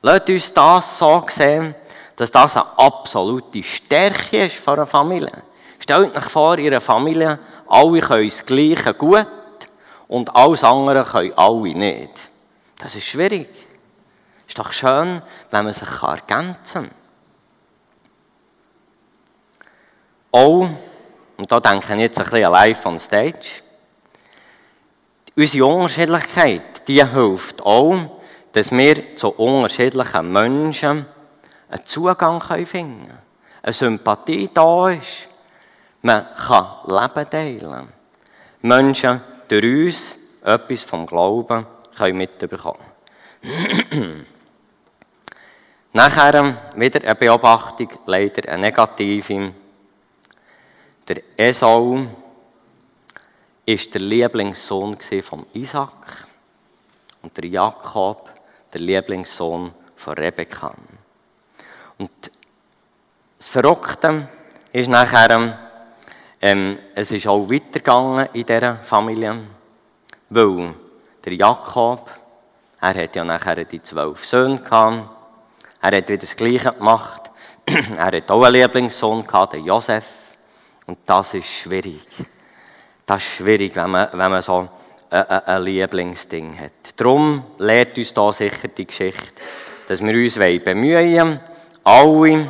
Lasst 0.03 0.29
uns 0.29 0.53
das 0.53 0.99
so 0.99 1.25
sehen, 1.31 1.75
dass 2.14 2.31
das 2.31 2.59
eine 2.59 2.79
absolute 2.79 3.62
Stärke 3.62 4.44
ist 4.44 4.57
von 4.57 4.75
einer 4.75 4.87
Familie. 4.87 5.42
Stellt 5.79 6.14
euch 6.14 6.25
vor, 6.25 6.59
in 6.59 6.66
einer 6.66 6.83
Familie, 6.83 7.38
alle 7.66 8.01
können 8.01 8.29
das 8.29 8.44
Gleiche 8.44 8.92
gut 8.92 9.27
und 10.07 10.37
alles 10.37 10.62
andere 10.64 11.03
können 11.05 11.33
alle 11.35 11.75
nicht. 11.75 12.29
Das 12.79 12.94
ist 12.94 13.07
schwierig. 13.07 13.68
Ist 14.49 14.59
doch 14.59 14.73
schön, 14.73 15.21
wenn 15.51 15.65
man 15.65 15.75
sich 15.75 16.03
ergänzen 16.03 16.85
kann. 16.85 16.91
Auch, 20.33 20.69
und 21.37 21.53
da 21.53 21.61
denke 21.61 21.95
ich 21.95 22.01
jetzt 22.01 22.19
ein 22.19 22.25
bisschen 22.25 22.51
live 22.51 22.87
on 22.87 22.99
stage, 22.99 23.63
unsere 25.37 25.67
Unterschiedlichkeit, 25.67 26.89
die 26.89 27.05
hilft 27.05 27.61
auch, 27.63 27.95
dass 28.53 28.73
wir 28.73 29.17
zu 29.17 29.29
unterschiedlichen 29.29 30.33
Menschen 30.33 31.07
einen 31.71 31.85
Zugang 31.85 32.41
finden 32.41 33.03
können. 33.07 33.19
Eine 33.63 33.73
Sympathie 33.73 34.51
da 34.53 34.91
ist. 34.91 35.29
Man 36.01 36.27
kann 36.35 36.67
Leben 36.87 37.31
teilen. 37.31 37.89
Menschen 38.63 39.21
durch 39.47 39.65
uns 39.65 40.19
etwas 40.43 40.83
vom 40.85 41.07
Glauben 41.07 41.67
können 41.97 42.17
mitbekommen. 42.17 42.85
Nachher 45.99 46.55
wieder 46.77 47.03
eine 47.03 47.17
Beobachtung, 47.17 47.89
leider 48.07 48.49
eine 48.53 48.63
negative. 48.63 49.53
Der 51.09 51.23
Esau 51.37 51.97
war 51.97 52.07
der 53.67 54.01
Lieblingssohn 54.01 54.97
von 55.23 55.47
Isaac 55.55 56.29
und 57.21 57.37
der 57.37 57.47
Jakob 57.47 58.31
der 58.73 58.81
Lieblingssohn 58.81 59.73
von 59.97 60.15
Rebekka. 60.15 60.73
Und 61.99 62.31
das 63.37 63.49
Verrückte 63.49 64.29
ist 64.73 64.89
nachher, 64.89 65.59
ähm, 66.41 66.79
es 66.95 67.11
ist 67.11 67.27
auch 67.27 67.51
weitergegangen 67.51 68.29
in 68.35 68.47
dieser 68.47 68.77
Familie, 68.77 69.49
weil 70.31 70.75
der 71.25 71.35
Jakob, 71.35 72.09
er 72.81 73.03
hat 73.03 73.17
ja 73.17 73.25
nachher 73.25 73.65
die 73.65 73.83
zwölf 73.83 74.25
Söhne 74.25 74.59
gehabt, 74.59 75.18
er 75.81 75.97
hat 75.97 76.09
wieder 76.09 76.19
das 76.19 76.37
Gleiche 76.37 76.73
gemacht. 76.73 77.31
er 77.67 78.07
hat 78.07 78.31
auch 78.31 78.43
einen 78.43 78.55
Lieblingssohn 78.55 79.27
gehabt, 79.27 79.53
den 79.53 79.64
Josef. 79.64 80.07
Und 80.87 80.99
das 81.07 81.35
ist 81.35 81.49
schwierig. 81.49 82.07
Das 83.05 83.23
ist 83.23 83.37
schwierig, 83.37 83.77
wenn 83.77 83.91
man, 83.91 84.09
wenn 84.12 84.31
man 84.31 84.43
so 84.43 84.69
ein, 85.11 85.29
ein 85.29 85.62
Lieblingsding 85.62 86.59
hat. 86.59 86.73
Darum 86.97 87.45
lehrt 87.59 87.97
uns 87.97 88.12
da 88.12 88.33
sicher 88.33 88.69
die 88.69 88.87
Geschichte, 88.87 89.43
dass 89.87 90.03
wir 90.03 90.14
uns 90.14 90.64
bemühen 90.64 91.41
alle 91.85 92.49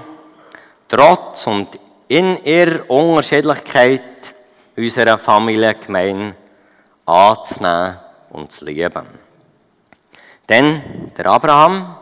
trotz 0.88 1.46
und 1.46 1.78
in 2.08 2.42
ihrer 2.42 2.88
Unterschiedlichkeit 2.90 4.02
unserer 4.76 5.18
Familiengemeinde 5.18 6.34
anzunehmen 7.04 7.98
und 8.30 8.50
zu 8.50 8.64
lieben. 8.64 9.06
Denn 10.48 11.12
der 11.16 11.26
Abraham, 11.26 11.97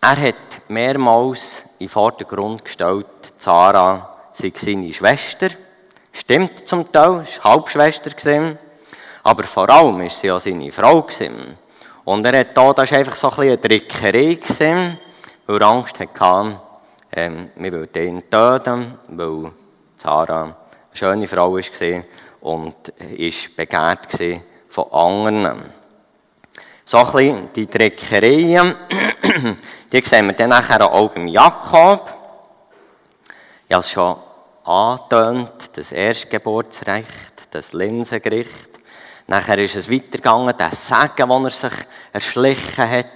er 0.00 0.16
hat 0.16 0.60
mehrmals 0.68 1.64
in 1.78 1.88
Vordergrund 1.88 2.64
gestellt, 2.64 3.06
Zara 3.36 4.16
sei 4.32 4.52
seine 4.54 4.92
Schwester. 4.92 5.48
Stimmt 6.12 6.68
zum 6.68 6.90
Teil, 6.92 7.22
ist 7.22 7.42
Halbschwester 7.42 8.10
aber 9.22 9.44
vor 9.44 9.68
allem 9.68 10.00
ist 10.02 10.20
sie 10.20 10.28
ja 10.28 10.40
seine 10.40 10.72
Frau. 10.72 11.06
Und 12.04 12.24
er 12.24 12.40
hat 12.40 12.56
da, 12.56 12.72
das 12.72 12.90
war 12.90 12.98
einfach 12.98 13.14
so 13.14 13.28
ein 13.28 13.36
bisschen 13.36 13.50
eine 13.50 13.60
Trickerei 13.60 14.38
weil 15.46 15.60
er 15.62 15.68
Angst 15.68 15.98
hatte, 15.98 16.60
ähm, 17.12 17.50
wir 17.56 17.72
würden 17.72 18.06
ihn 18.06 18.30
töten, 18.30 18.98
weil 19.08 19.50
Zara 19.96 20.42
eine 20.42 20.54
schöne 20.92 21.26
Frau 21.28 21.54
war 21.54 22.02
und 22.40 22.88
ist 23.16 23.56
begehrt 23.56 24.08
von 24.68 24.92
anderen. 24.92 25.77
So 26.88 26.96
ein 26.96 27.04
bisschen 27.04 27.52
die 27.52 27.66
Dreckereien, 27.66 28.74
die 29.92 30.02
sehen 30.02 30.26
wir 30.26 30.32
dann 30.32 30.48
nachher 30.48 30.90
auch 30.90 31.10
beim 31.10 31.28
Jakob. 31.28 32.10
Ich 33.68 33.74
habe 33.74 33.80
es 33.80 33.90
schon 33.90 34.16
angetönt, 34.64 35.52
das 35.74 35.92
Erstgeburtsrecht, 35.92 37.34
das 37.50 37.74
Linsengericht. 37.74 38.80
Nachher 39.26 39.58
ist 39.58 39.76
es 39.76 39.90
weitergegangen, 39.90 40.56
der 40.56 40.74
Segen, 40.74 41.28
den 41.28 41.44
er 41.44 41.50
sich 41.50 41.74
erschlichen 42.10 42.90
hat, 42.90 43.06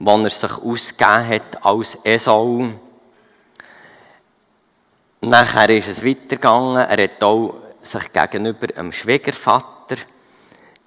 den 0.00 0.24
er 0.24 0.30
sich 0.30 0.52
ausgegeben 0.52 1.28
hat 1.28 1.64
als 1.64 1.96
Esau. 2.02 2.70
Nachher 5.20 5.70
ist 5.70 5.86
es 5.86 6.04
weitergegangen, 6.04 6.88
er 6.88 7.04
hat 7.04 7.22
auch 7.22 7.54
sich 7.82 8.12
gegenüber 8.12 8.66
einem 8.76 8.90
Schwiegervater 8.90 9.79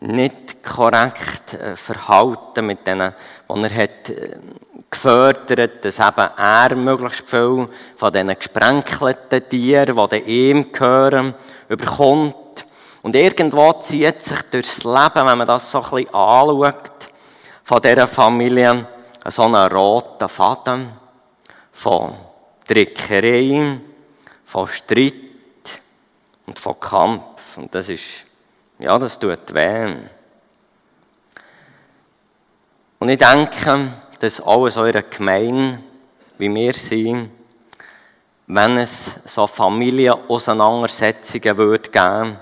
nicht 0.04 0.64
korrekt 0.64 1.54
äh, 1.54 1.76
verhalten 1.76 2.66
mit 2.66 2.86
denen, 2.86 3.14
die 3.50 3.64
er 3.64 3.76
hat 3.76 4.10
äh, 4.10 4.38
gefördert, 4.90 5.86
dass 5.86 6.00
eben 6.00 6.30
er 6.38 6.76
möglichst 6.76 7.30
viel 7.30 7.70
von 7.96 8.14
diesen 8.14 8.36
gesprenkelten 8.36 9.50
Tieren, 9.50 10.10
die 10.10 10.50
ihm 10.50 10.72
gehören, 10.72 11.34
überkommt. 11.70 12.36
Und 13.02 13.16
irgendwo 13.16 13.74
zieht 13.74 14.24
sich 14.24 14.42
durchs 14.44 14.84
Leben, 14.84 15.26
wenn 15.26 15.38
man 15.38 15.48
das 15.48 15.72
so 15.72 15.80
ein 15.80 15.90
bisschen 15.90 16.14
anschaut, 16.14 17.10
von 17.64 17.82
dieser 17.82 18.08
Familie, 18.08 18.86
so 19.26 19.44
einen 19.44 19.72
roten 19.72 20.28
Faden 20.28 20.90
von 21.72 22.14
Drickerei, 22.68 23.80
von 24.46 24.68
Streit 24.68 25.14
und 26.46 26.60
von 26.60 26.80
Kampf. 26.80 27.58
Und 27.58 27.74
das 27.74 27.90
ist, 27.90 28.26
ja, 28.84 29.00
das 29.00 29.18
tut 29.18 29.54
weh. 29.54 29.96
Und 33.00 33.10
ich 33.10 33.18
denke, 33.18 33.94
dass 34.20 34.42
alles 34.42 34.76
eurer 34.76 35.04
Gemeinde, 35.04 35.80
wie 36.38 36.54
wir 36.54 36.74
sind, 36.74 37.32
wenn 38.48 38.76
es 38.78 39.22
so 39.26 39.48
Familienauseinandersetzungen 39.48 41.58
würde 41.58 41.90
geben, 41.90 42.38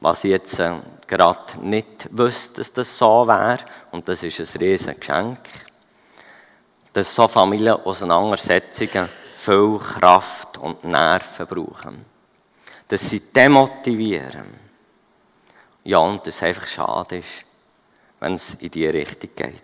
was 0.00 0.24
ich 0.24 0.32
jetzt 0.32 0.58
äh, 0.58 0.72
gerade 1.06 1.58
nicht 1.62 2.08
wüsste, 2.10 2.60
dass 2.60 2.72
das 2.72 2.98
so 2.98 3.26
wäre, 3.26 3.60
und 3.90 4.06
das 4.06 4.22
ist 4.22 4.38
ein 4.38 4.60
riesiges 4.60 5.00
Geschenk, 5.00 5.38
dass 6.92 7.14
so 7.14 7.26
Familienauseinandersetzungen 7.26 9.08
viel 9.36 9.78
Kraft 9.78 10.58
und 10.58 10.84
Nerven 10.84 11.46
brauchen. 11.46 12.04
Dass 12.86 13.08
sie 13.08 13.20
demotivieren. 13.20 14.63
Ja, 15.84 15.98
und 15.98 16.26
das 16.26 16.42
einfach 16.42 16.66
schade 16.66 17.18
ist, 17.18 17.44
wenn 18.20 18.34
es 18.34 18.54
in 18.54 18.70
diese 18.70 18.92
Richtung 18.92 19.30
geht. 19.36 19.62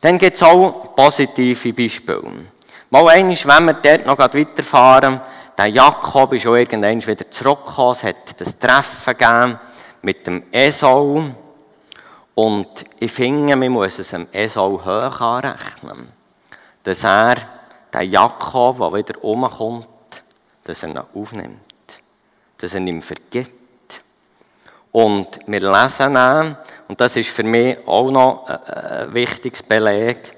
Dann 0.00 0.16
gibt 0.16 0.36
es 0.36 0.42
auch 0.44 0.94
positive 0.94 1.72
Beispiele. 1.72 2.46
Mal 2.90 3.08
eines, 3.08 3.44
wenn 3.46 3.64
wir 3.64 3.74
dort 3.74 4.06
noch 4.06 4.18
weiterfahren, 4.18 5.20
der 5.56 5.66
Jakob 5.66 6.32
ist 6.34 6.46
auch 6.46 6.54
irgendwann 6.54 7.04
wieder 7.04 7.28
zurückgekommen. 7.28 7.92
Es 7.92 8.04
hat 8.04 8.40
das 8.40 8.58
Treffen 8.58 9.16
gegeben 9.16 9.58
mit 10.02 10.24
dem 10.26 10.44
Esau. 10.52 11.24
Und 12.36 12.84
ich 13.00 13.10
finde, 13.10 13.56
man 13.56 13.72
muss 13.72 13.98
es 13.98 14.10
dem 14.10 14.28
Esau 14.30 14.80
hoch 14.84 15.20
anrechnen. 15.20 16.12
Dass 16.84 17.02
er, 17.02 17.34
der 17.92 18.02
Jakob, 18.02 18.78
der 18.78 18.92
wieder 18.94 19.24
umkommt, 19.24 19.88
dass 20.62 20.84
er 20.84 20.90
ihn 20.90 20.98
aufnimmt. 21.12 21.67
Dass 22.58 22.74
er 22.74 22.80
ihm 22.80 23.02
vergibt. 23.02 24.02
Und 24.92 25.38
wir 25.46 25.60
lesen 25.60 26.16
auch, 26.16 26.56
und 26.88 27.00
das 27.00 27.16
ist 27.16 27.30
für 27.30 27.44
mich 27.44 27.78
auch 27.86 28.10
noch 28.10 28.46
ein 28.46 29.12
wichtiges 29.14 29.62
Beleg, 29.62 30.36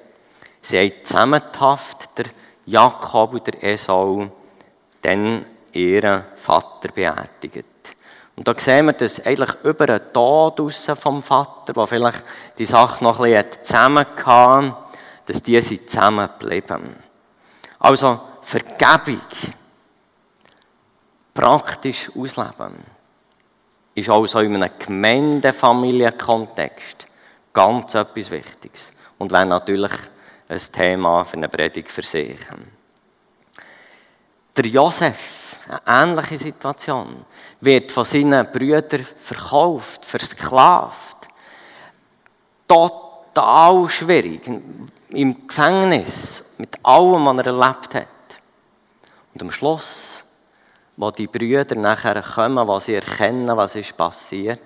sie 0.60 0.78
haben 0.78 1.04
zusammenhaft, 1.04 2.18
der 2.18 2.26
Jakob 2.66 3.34
und 3.34 3.46
der 3.46 3.62
Esau, 3.62 4.30
dann 5.02 5.46
ihren 5.72 6.24
Vater 6.36 6.88
beerdigt. 6.92 7.64
Und 8.36 8.48
da 8.48 8.54
sehen 8.58 8.86
wir, 8.86 8.92
dass 8.94 9.24
eigentlich 9.24 9.54
über 9.64 9.88
einen 9.88 10.12
Tod 10.12 10.60
vom 10.98 11.22
Vater, 11.22 11.76
wo 11.76 11.86
vielleicht 11.86 12.22
die 12.58 12.66
Sache 12.66 13.04
noch 13.04 13.20
ein 13.20 13.32
bisschen 13.32 13.62
zusammenkam, 13.62 14.76
dass 15.26 15.42
die 15.42 15.60
sind 15.60 15.88
zusammengeblieben. 15.88 16.96
Also 17.78 18.20
Vergebung, 18.42 19.20
praktisch 21.34 22.10
ausleben 22.16 23.00
ist 23.94 24.10
auch 24.10 24.26
so 24.26 24.40
in 24.40 24.56
einem 24.56 24.72
Gemeindefamilienkontext 24.78 27.06
ganz 27.52 27.94
etwas 27.94 28.30
Wichtiges. 28.30 28.92
Und 29.18 29.32
wäre 29.32 29.46
natürlich 29.46 29.92
ein 30.48 30.60
Thema 30.72 31.24
für 31.24 31.36
eine 31.36 31.48
Predigt 31.48 31.90
für 31.90 32.02
sich. 32.02 32.38
Der 34.56 34.66
Josef, 34.66 35.60
eine 35.68 35.80
ähnliche 35.86 36.38
Situation, 36.38 37.24
wird 37.60 37.92
von 37.92 38.04
seinen 38.04 38.50
Brüdern 38.50 39.06
verkauft, 39.18 40.04
versklavt. 40.04 41.28
Total 42.66 43.88
schwierig. 43.88 44.50
Im 45.10 45.46
Gefängnis, 45.46 46.44
mit 46.58 46.76
allem, 46.82 47.26
was 47.26 47.38
er 47.38 47.46
erlebt 47.46 47.94
hat. 47.94 48.08
Und 49.34 49.42
am 49.42 49.50
Schluss 49.50 50.24
wo 51.00 51.10
die 51.10 51.28
Brüder 51.28 51.74
nachher 51.76 52.20
kommen, 52.20 52.68
wo 52.68 52.78
sie 52.78 52.96
erkennen, 52.96 53.56
was 53.56 53.74
ist 53.74 53.96
passiert, 53.96 54.60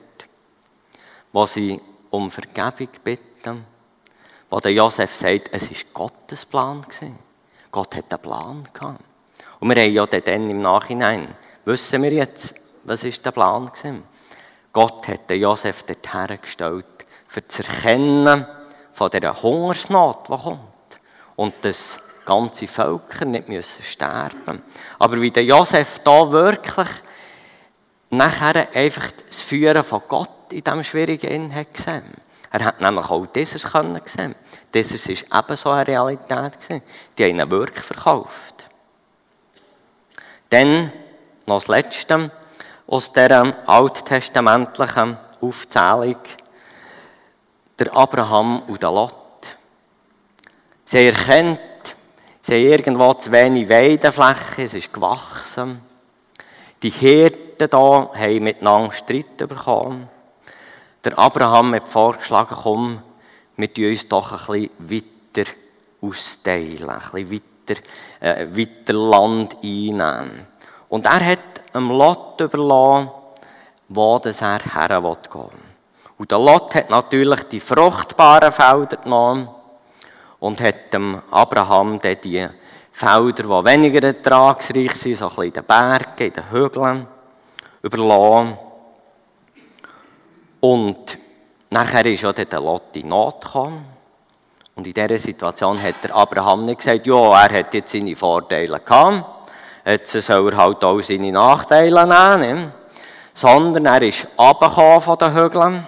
wo 1.33 1.47
sie 1.47 1.81
um 2.11 2.29
Vergebung 2.29 2.88
bitten, 3.05 3.64
wo 4.51 4.59
der 4.59 4.73
Josef 4.73 5.14
sagt, 5.14 5.51
es 5.53 5.70
ist 5.70 5.94
Gottes 5.94 6.44
Plan 6.44 6.83
gewesen. 6.83 7.20
Gott 7.70 7.94
hat 7.94 8.12
einen 8.12 8.20
Plan 8.20 8.64
gehabt. 8.73 9.01
Und 9.61 9.68
wir 9.68 9.81
haben 9.81 9.92
ja 9.92 10.07
dann 10.07 10.51
im 10.51 10.61
Nachhinein, 10.61 11.37
wissen 11.66 12.03
wir 12.03 12.12
jetzt, 12.12 12.53
was 12.83 13.05
ist 13.05 13.25
der 13.25 13.31
Plan 13.31 13.66
gewesen? 13.66 14.03
Gott 14.73 15.07
hat 15.07 15.31
den 15.31 15.40
Josef 15.40 15.85
dorthin 15.85 16.40
gestellt, 16.40 17.07
für 17.29 17.47
zu 17.47 17.62
erkennen 17.62 18.44
von 18.92 19.09
dieser 19.09 19.40
Hungersnot, 19.40 20.29
die 20.29 20.37
kommt. 20.37 20.61
Und 21.37 21.55
das 21.61 22.03
ganze 22.25 22.69
Völker 22.69 23.25
nicht 23.25 23.49
müssen 23.49 23.83
sterben 23.83 24.63
Aber 24.99 25.21
wie 25.21 25.31
der 25.31 25.45
Josef 25.45 26.01
da 26.01 26.31
wirklich 26.31 26.89
nachher 28.11 28.69
einfach 28.75 29.11
das 29.27 29.41
Führen 29.41 29.85
von 29.85 30.03
Gott 30.09 30.53
in 30.53 30.63
diesem 30.63 30.85
schwierigen 30.85 31.31
Inn 31.31 31.55
hat 31.55 31.75
gesehen. 31.75 32.03
Er 32.51 32.65
hat 32.65 32.81
nämlich 32.81 33.11
auch 33.11 33.27
dieses 33.27 33.65
können 33.65 34.01
sehen. 34.05 34.37
Dieses 34.73 35.09
war 35.09 35.41
ebenso 35.41 35.71
eine 35.71 35.87
Realität. 35.89 36.61
Gewesen. 36.61 36.83
Die 37.19 37.25
haben 37.25 37.41
ihn 37.41 37.51
wirklich 37.51 37.85
verkauft. 37.85 38.65
Dann 40.51 40.93
noch 41.47 41.59
das 41.59 41.69
Letzte 41.69 42.31
aus 42.87 43.13
dieser 43.13 43.57
alttestamentlichen 43.67 45.19
Aufzählung. 45.41 46.17
Der 47.77 47.93
Abraham 47.93 48.63
und 48.69 48.81
der 48.81 48.93
Lot. 48.93 49.17
Sie 50.85 51.09
erkennt, 51.09 51.59
Sie 52.47 52.53
haben 52.53 52.73
irgendwo 52.73 53.15
zu 53.15 53.33
wenig 53.33 53.71
Weidefläche, 53.71 54.65
es 54.65 54.75
ist 54.75 54.93
gewachsen. 54.93 55.81
Die 56.83 56.91
Hirten 56.91 57.71
hier 57.71 58.11
haben 58.15 58.45
miteinander 58.45 58.93
Streit 58.93 59.39
bekommen. 59.39 60.11
Der 61.03 61.19
Abraham 61.19 61.75
hat 61.75 61.89
vorgeschlagen, 61.89 62.55
komm, 62.63 63.03
wir 63.57 63.73
tun 63.73 63.87
uns 63.87 64.07
doch 64.11 64.33
ein 64.51 64.69
bisschen 64.79 65.05
weiter 65.35 65.51
austeilen, 66.03 66.91
ein 66.91 66.99
bisschen 66.99 67.31
weiter, 67.67 67.81
äh, 68.21 68.47
weiter 68.51 68.93
Land 68.93 69.57
einnehmen. 69.63 70.47
Und 70.91 71.07
er 71.07 71.25
hat 71.25 71.63
einem 71.73 71.93
Lot 71.93 72.43
überlassen, 72.43 73.11
wo 73.89 74.21
er 74.23 74.59
her 74.75 75.03
will 75.03 75.49
Und 76.19 76.31
der 76.31 76.39
Lot 76.39 76.75
hat 76.75 76.91
natürlich 76.91 77.45
die 77.45 77.61
fruchtbaren 77.61 78.53
Felder 78.53 78.99
genommen 78.99 79.49
und 80.45 80.61
hat 80.61 80.93
dem 80.93 81.23
Abraham 81.31 81.99
dann 82.03 82.19
die 82.23 82.47
Felder, 82.93 83.45
die 83.45 83.65
weniger 83.65 84.09
ertragsreich 84.09 84.95
sind, 84.95 85.17
so 85.17 85.25
ein 85.25 85.29
bisschen 85.31 85.45
in 85.45 85.53
den 85.55 85.65
Bergen, 85.65 86.27
in 86.27 86.33
den 86.35 86.51
Hügeln, 86.51 87.07
überlassen. 87.81 88.59
Und 90.61 91.19
nachher 91.71 92.05
ist 92.05 92.27
auch 92.27 92.35
der 92.35 92.61
Lot 92.61 92.95
in 92.95 93.09
Not 93.09 93.41
gekommen. 93.41 93.87
Und 94.75 94.87
in 94.87 94.93
dieser 94.93 95.19
Situation 95.19 95.83
hat 95.83 96.05
der 96.05 96.15
Abraham 96.15 96.67
nicht 96.67 96.81
gesagt, 96.81 97.07
ja, 97.07 97.47
er 97.47 97.61
hat 97.61 97.73
jetzt 97.73 97.93
seine 97.93 98.15
Vorteile 98.15 98.81
gehabt, 98.81 99.25
jetzt 99.87 100.13
soll 100.13 100.53
er 100.53 100.59
halt 100.59 100.85
auch 100.85 101.01
seine 101.01 101.33
Nachteile 101.33 102.07
nehmen. 102.07 102.71
Sondern 103.33 103.87
er 103.87 104.03
ist 104.03 104.29
runtergekommen 104.39 105.01
von 105.01 105.17
den 105.17 105.35
Hügeln, 105.35 105.87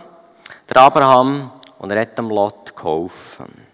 der 0.67 0.77
Abraham, 0.79 1.51
und 1.79 1.93
er 1.93 2.01
hat 2.01 2.17
dem 2.17 2.31
Lot 2.31 2.75
geholfen. 2.75 3.66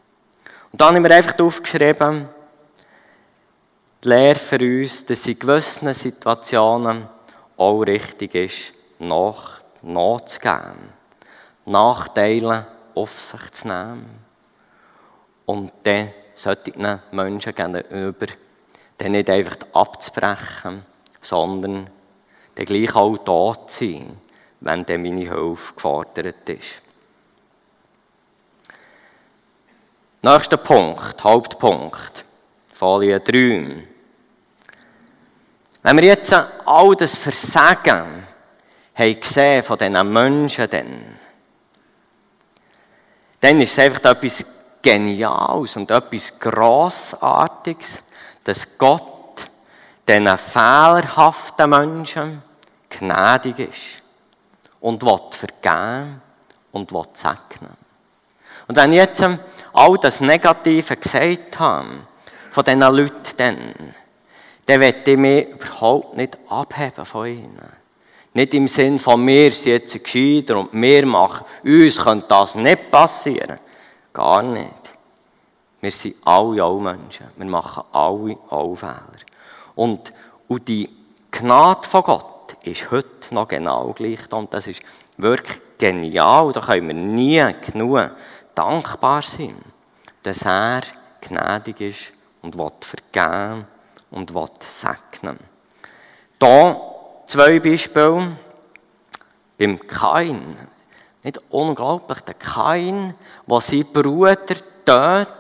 Und 0.73 0.81
dann 0.81 0.97
haben 0.97 1.05
wir 1.05 1.15
einfach 1.15 1.39
aufgeschrieben, 1.39 2.29
die 4.03 4.09
Lehre 4.09 4.35
für 4.39 4.59
uns, 4.59 5.05
dass 5.05 5.27
in 5.27 5.39
gewissen 5.39 5.93
Situationen 5.93 7.09
auch 7.59 7.83
richtig 7.83 8.35
ist, 8.35 8.73
nach, 8.99 9.61
nachzugeben. 9.83 10.93
Nachteile 11.67 12.67
auf 12.95 13.21
sich 13.21 13.53
zu 13.53 13.69
nehmen. 13.69 14.25
Und 15.45 15.73
dann 15.83 16.11
solchen 16.35 17.01
Menschen 17.13 17.55
gegenüber 17.55 18.27
dann 18.97 19.13
nicht 19.13 19.29
einfach 19.29 19.57
abzubrechen, 19.75 20.85
sondern 21.21 21.91
dann 22.55 22.65
gleich 22.65 22.95
auch 22.95 23.19
da 23.19 23.67
zu 23.67 23.85
sein, 23.85 24.19
wenn 24.61 24.87
dann 24.87 25.03
meine 25.03 25.21
Hilfe 25.21 25.75
gefordert 25.75 26.49
ist. 26.49 26.83
Nächster 30.25 30.57
Punkt, 30.57 31.25
Hauptpunkt, 31.25 32.25
Folie 32.73 33.19
3. 33.19 33.89
Wenn 35.83 35.97
wir 35.97 36.05
jetzt 36.05 36.33
all 36.65 36.95
das 36.95 37.17
Versagen 37.17 38.25
haben 38.95 39.21
gesehen 39.21 39.65
von 39.65 39.77
diesen 39.77 40.13
Menschen, 40.13 40.71
dann, 40.71 41.19
dann 43.41 43.61
ist 43.61 43.73
es 43.73 43.79
einfach 43.81 44.13
etwas 44.13 44.47
Geniales 44.81 45.77
und 45.77 45.91
etwas 45.91 46.39
Grossartiges, 46.39 48.05
dass 48.45 48.79
Gott 48.79 49.51
diesen 50.09 50.39
fehlerhaften 50.39 51.69
Menschen 51.69 52.43
gnädig 52.89 53.59
ist 53.59 54.03
und 54.79 55.03
will 55.03 55.19
vergeben 55.33 56.23
und 56.71 56.93
will 56.93 57.09
segnen. 57.13 57.77
Und 58.69 58.77
wenn 58.77 58.93
ich 58.93 58.99
jetzt 58.99 59.25
all 59.73 59.99
das 59.99 60.21
Negative 60.21 60.97
gesagt 60.97 61.59
habe, 61.59 61.87
von 62.51 62.65
diesen 62.65 62.81
Leuten 62.81 63.37
dann, 63.37 63.75
dann 64.67 64.81
möchte 64.81 65.13
ich 65.13 65.19
mich 65.19 65.49
überhaupt 65.49 66.17
nicht 66.17 66.39
abheben 66.49 67.05
von 67.05 67.27
ihnen. 67.27 67.83
Nicht 68.35 68.55
im 68.55 68.69
Sinn 68.69 68.99
von 68.99 69.27
wir 69.27 69.53
sind 69.53 69.73
jetzt 69.73 70.05
gescheiter 70.05 70.59
und 70.59 70.73
wir 70.73 71.07
machen, 71.07 71.45
uns 71.65 71.99
könnte 71.99 72.27
das 72.29 72.55
nicht 72.55 72.91
passieren. 72.91 73.59
Gar 74.13 74.43
nicht. 74.43 74.71
Wir 75.81 75.91
sind 75.91 76.17
alle 76.25 76.65
auch 76.65 76.79
Menschen. 76.79 77.27
Wir 77.37 77.47
machen 77.47 77.85
alle 77.93 78.39
auch 78.49 78.75
Fehler. 78.75 79.03
Und, 79.75 80.13
und 80.49 80.69
die 80.69 80.89
Gnade 81.31 81.89
von 81.89 82.03
Gott 82.03 82.57
ist 82.65 82.91
heute 82.91 83.35
noch 83.35 83.49
genau 83.49 83.93
gleich. 83.93 84.33
Und 84.33 84.55
das 84.55 84.67
ist 84.67 84.81
wirklich 85.17 85.61
genial. 85.79 86.53
Da 86.53 86.61
können 86.61 86.89
wir 86.89 86.95
nie 86.95 87.45
genug 87.71 88.13
dankbar 88.55 89.23
sein, 89.23 89.57
dass 90.23 90.43
er 90.43 90.83
gnädig 91.21 91.81
ist 91.81 92.13
und 92.43 92.57
will 92.57 92.71
vergeben 92.81 93.67
und 94.11 94.35
will 94.35 94.49
segnen. 94.69 95.39
Hier 96.41 96.81
zwei 97.27 97.61
Beispiele. 97.61 98.37
Beim 99.59 99.87
Kain. 99.87 100.57
Nicht 101.23 101.41
unglaublich, 101.51 102.21
der 102.21 102.35
Kain, 102.35 103.15
der 103.47 103.61
seinen 103.61 103.93
Bruder 103.93 104.45
tötet, 104.45 105.35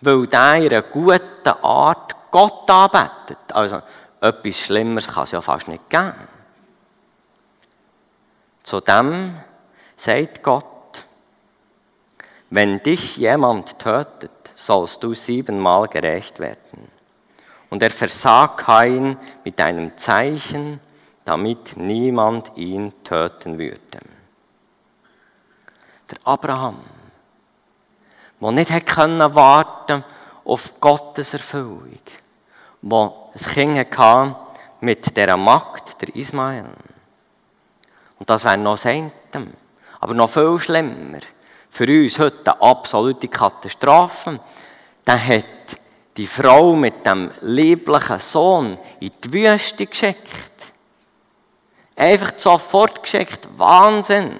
weil 0.00 0.26
der 0.28 0.54
in 0.54 0.72
einer 0.72 0.82
guten 0.82 1.48
Art 1.62 2.14
Gott 2.30 2.70
anbetet. 2.70 3.38
Also, 3.52 3.82
etwas 4.20 4.60
Schlimmeres 4.60 5.08
kann 5.08 5.24
es 5.24 5.32
ja 5.32 5.40
fast 5.40 5.66
nicht 5.66 5.90
geben. 5.90 6.14
Zudem 8.62 9.34
sagt 9.96 10.42
Gott, 10.42 10.64
wenn 12.50 12.82
dich 12.82 13.16
jemand 13.16 13.78
tötet, 13.78 14.30
sollst 14.54 15.02
du 15.02 15.14
siebenmal 15.14 15.88
gerecht 15.88 16.40
werden. 16.40 16.90
Und 17.70 17.82
er 17.82 17.90
versah 17.90 18.48
Kain 18.48 19.16
mit 19.44 19.60
einem 19.60 19.96
Zeichen, 19.96 20.80
damit 21.24 21.76
niemand 21.76 22.50
ihn 22.56 22.92
töten 23.04 23.58
würde. 23.58 24.00
Der 26.10 26.18
Abraham, 26.24 26.80
der 28.40 28.54
nicht 28.54 28.70
hätte 28.70 28.92
können 28.92 29.34
warten 29.34 30.04
auf 30.44 30.80
Gottes 30.80 31.34
Erfüllung, 31.34 32.00
wo 32.82 33.30
ein 33.32 33.52
Kind 33.52 33.96
hatte 33.96 34.36
mit 34.80 35.16
der 35.16 35.36
Magd, 35.36 36.00
der 36.02 36.16
Ismael. 36.16 36.64
Und 38.18 38.28
das 38.28 38.44
wäre 38.44 38.58
noch 38.58 38.76
das 38.76 38.84
Aber 40.00 40.14
noch 40.14 40.30
viel 40.30 40.58
schlimmer. 40.58 41.20
Für 41.70 41.86
uns 41.86 42.18
heute 42.18 42.52
eine 42.52 42.62
absolute 42.62 43.28
Katastrophe. 43.28 44.40
Dann 45.04 45.26
hat 45.26 45.44
die 46.16 46.26
Frau 46.26 46.74
mit 46.74 47.06
dem 47.06 47.30
lieblichen 47.40 48.18
Sohn 48.18 48.78
in 48.98 49.12
die 49.24 49.32
Wüste 49.32 49.86
geschickt. 49.86 50.72
Einfach 51.96 52.32
sofort 52.36 53.02
geschickt. 53.02 53.48
Wahnsinn. 53.56 54.36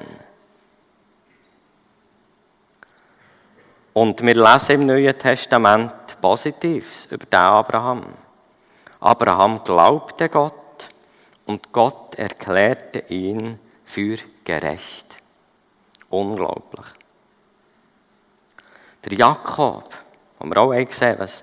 Und 3.93 4.23
wir 4.23 4.35
lesen 4.35 4.73
im 4.73 4.87
Neuen 4.87 5.19
Testament 5.19 6.21
Positives 6.21 7.07
über 7.07 7.25
den 7.25 7.39
Abraham. 7.39 8.05
Abraham 9.01 9.65
glaubte 9.65 10.29
Gott 10.29 10.55
und 11.47 11.73
Gott 11.73 12.15
erklärte 12.17 13.05
ihn 13.09 13.59
für 13.85 14.19
gerecht. 14.45 15.17
Unglaublich. 16.11 16.87
Der 19.05 19.17
Jakob, 19.17 19.95
wo 20.39 20.47
wir 20.47 20.57
auch 20.59 20.73
gesehen 20.73 21.17
was 21.19 21.43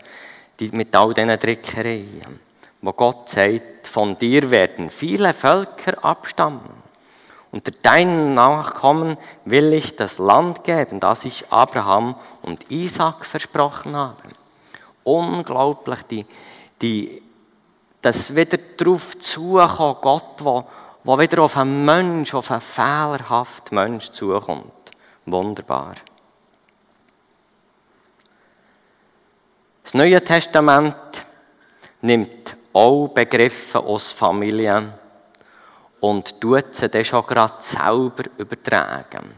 die, 0.59 0.69
mit 0.69 0.95
all 0.95 1.13
diesen 1.13 1.39
Trickereien, 1.39 2.39
wo 2.81 2.93
Gott 2.93 3.29
sagt, 3.29 3.87
von 3.87 4.17
dir 4.17 4.49
werden 4.51 4.89
viele 4.89 5.33
Völker 5.33 6.03
abstammen. 6.03 6.87
Unter 7.51 7.71
deinen 7.71 8.33
Nachkommen 8.33 9.17
will 9.45 9.73
ich 9.73 9.95
das 9.95 10.19
Land 10.19 10.63
geben, 10.63 10.99
das 10.99 11.25
ich 11.25 11.45
Abraham 11.49 12.15
und 12.41 12.69
Isaac 12.69 13.25
versprochen 13.25 13.95
habe. 13.95 14.15
Unglaublich, 15.03 16.03
die, 16.03 16.25
die, 16.81 17.21
das 18.01 18.35
wieder 18.35 18.57
darauf 18.77 19.17
zukommen, 19.17 19.95
Gott, 20.01 20.35
wo, 20.39 20.65
wo 21.03 21.17
wieder 21.17 21.41
auf 21.41 21.57
einen 21.57 21.85
Mensch, 21.85 22.33
auf 22.33 22.51
einen 22.51 22.61
fehlerhaften 22.61 23.75
Mensch 23.75 24.11
zukommt. 24.11 24.73
Wunderbar. 25.25 25.95
Das 29.87 29.93
Neue 29.93 30.21
Testament 30.21 30.97
nimmt 32.01 32.57
auch 32.73 33.07
Begriffe 33.07 33.79
aus 33.79 34.11
Familien 34.11 34.91
und 36.01 36.41
tut 36.41 36.75
sie 36.75 36.89
dann 36.89 37.05
schon 37.05 37.25
gerade 37.25 37.53
selber 37.59 38.23
übertragen. 38.37 39.33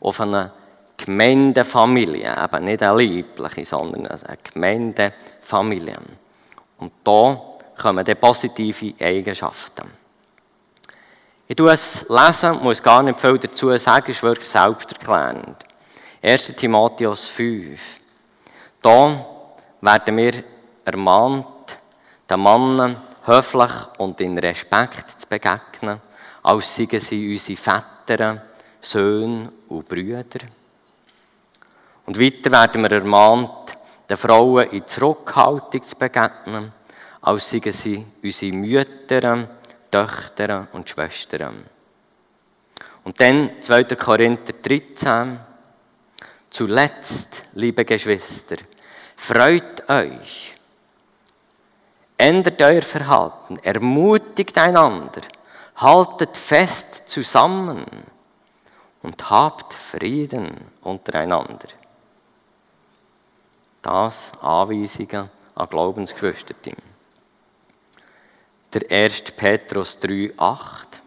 Auf 0.00 0.22
eine 0.22 0.52
Gemeindefamilie, 0.96 2.34
eben 2.34 2.64
nicht 2.64 2.82
eine 2.82 2.96
liebliche, 2.96 3.62
sondern 3.66 4.06
eine 4.06 4.38
Gemeindefamilie. 4.42 5.98
Und 6.78 6.92
da 7.04 7.38
kommen 7.76 8.02
dann 8.02 8.16
positive 8.16 8.94
Eigenschaften. 9.04 9.84
Ich 11.46 11.56
tue 11.56 11.72
es 11.72 12.06
lesen, 12.08 12.58
muss 12.62 12.82
gar 12.82 13.02
nicht 13.02 13.20
viel 13.20 13.36
dazu 13.36 13.76
sagen, 13.76 14.10
ist 14.10 14.22
wirklich 14.22 14.48
selbsterklärend. 14.48 15.66
1. 16.22 16.54
Timotheus 16.56 17.26
5. 17.26 18.00
Da 18.80 19.39
werden 19.80 20.16
wir 20.16 20.44
ermahnt, 20.84 21.78
den 22.28 22.40
Mann 22.40 22.96
höflich 23.24 23.70
und 23.98 24.20
in 24.20 24.38
Respekt 24.38 25.20
zu 25.20 25.26
begegnen, 25.28 26.00
als 26.42 26.76
seien 26.76 27.00
sie 27.00 27.32
unsere 27.32 27.56
Väter, 27.58 28.42
Söhne 28.80 29.52
und 29.68 29.88
Brüder. 29.88 30.46
Und 32.06 32.18
weiter 32.18 32.50
werden 32.50 32.82
wir 32.82 32.92
ermahnt, 32.92 33.76
den 34.08 34.16
Frauen 34.16 34.70
in 34.70 34.86
Zurückhaltung 34.86 35.82
zu 35.82 35.96
begegnen, 35.96 36.72
als 37.22 37.50
seien 37.50 37.72
sie 37.72 38.06
unsere 38.22 38.52
Mütter, 38.52 39.48
Töchter 39.90 40.68
und 40.72 40.88
Schwestern. 40.88 41.64
Und 43.04 43.20
dann 43.20 43.50
2. 43.60 43.84
Korinther 43.84 44.54
13. 44.62 45.38
Zuletzt, 46.50 47.44
liebe 47.54 47.84
Geschwister, 47.84 48.56
freut 49.20 49.88
euch, 49.88 50.56
ändert 52.16 52.62
euer 52.62 52.82
Verhalten, 52.82 53.58
ermutigt 53.58 54.56
einander, 54.56 55.20
haltet 55.76 56.36
fest 56.36 57.02
zusammen 57.06 57.84
und 59.02 59.30
habt 59.30 59.74
Frieden 59.74 60.50
untereinander. 60.80 61.68
Das 63.82 64.32
Anweisungen 64.40 65.30
an 65.54 65.68
Glaubensgeschwister. 65.68 66.54
Der 68.72 68.90
1. 68.90 69.22
Petrus 69.32 69.98
3, 69.98 70.32
8. 70.36 71.00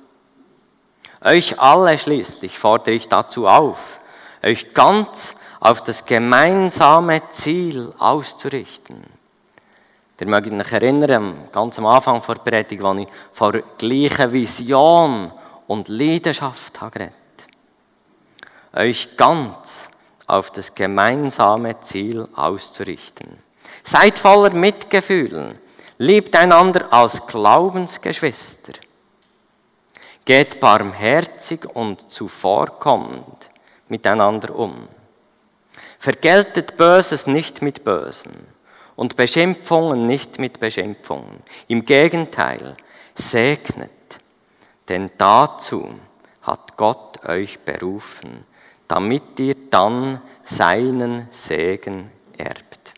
Euch 1.21 1.59
alle 1.59 1.97
schließlich 1.97 2.57
fordere 2.59 2.93
ich 2.93 3.07
dazu 3.09 3.47
auf, 3.47 3.99
euch 4.43 4.73
ganz 4.73 5.35
auf 5.63 5.81
das 5.81 6.03
gemeinsame 6.03 7.29
Ziel 7.29 7.93
auszurichten. 7.97 9.01
Ihr 10.19 10.27
mögt 10.27 10.51
euch 10.51 10.71
erinnern, 10.73 11.47
ganz 11.53 11.79
am 11.79 11.85
Anfang 11.85 12.21
der 12.21 12.35
Predigt, 12.35 12.83
als 12.83 12.99
ich 12.99 13.07
von 13.31 13.53
der 13.53 13.63
gleichen 13.77 14.33
Vision 14.33 15.31
und 15.67 15.87
Leidenschaft 15.87 16.81
habe 16.81 16.91
geredet. 16.91 17.13
Euch 18.73 19.15
ganz 19.15 19.89
auf 20.27 20.51
das 20.51 20.75
gemeinsame 20.75 21.79
Ziel 21.79 22.27
auszurichten. 22.35 23.37
Seid 23.83 24.19
voller 24.19 24.53
Mitgefühl, 24.53 25.59
liebt 25.97 26.35
einander 26.35 26.91
als 26.91 27.25
Glaubensgeschwister. 27.25 28.73
Geht 30.25 30.59
barmherzig 30.59 31.65
und 31.73 32.09
zuvorkommend 32.09 33.49
miteinander 33.87 34.53
um. 34.55 34.89
Vergeltet 36.03 36.75
Böses 36.75 37.27
nicht 37.27 37.61
mit 37.61 37.85
Bösen 37.85 38.33
und 38.97 39.15
Beschimpfungen 39.15 40.05
nicht 40.05 40.37
mit 40.37 40.59
Beschimpfungen. 40.59 41.39
Im 41.69 41.85
Gegenteil, 41.85 42.75
segnet, 43.15 43.89
denn 44.89 45.11
dazu 45.17 45.97
hat 46.41 46.75
Gott 46.75 47.23
euch 47.25 47.57
berufen, 47.59 48.45
damit 48.89 49.39
ihr 49.39 49.55
dann 49.69 50.19
seinen 50.43 51.29
Segen 51.31 52.11
erbt. 52.37 52.93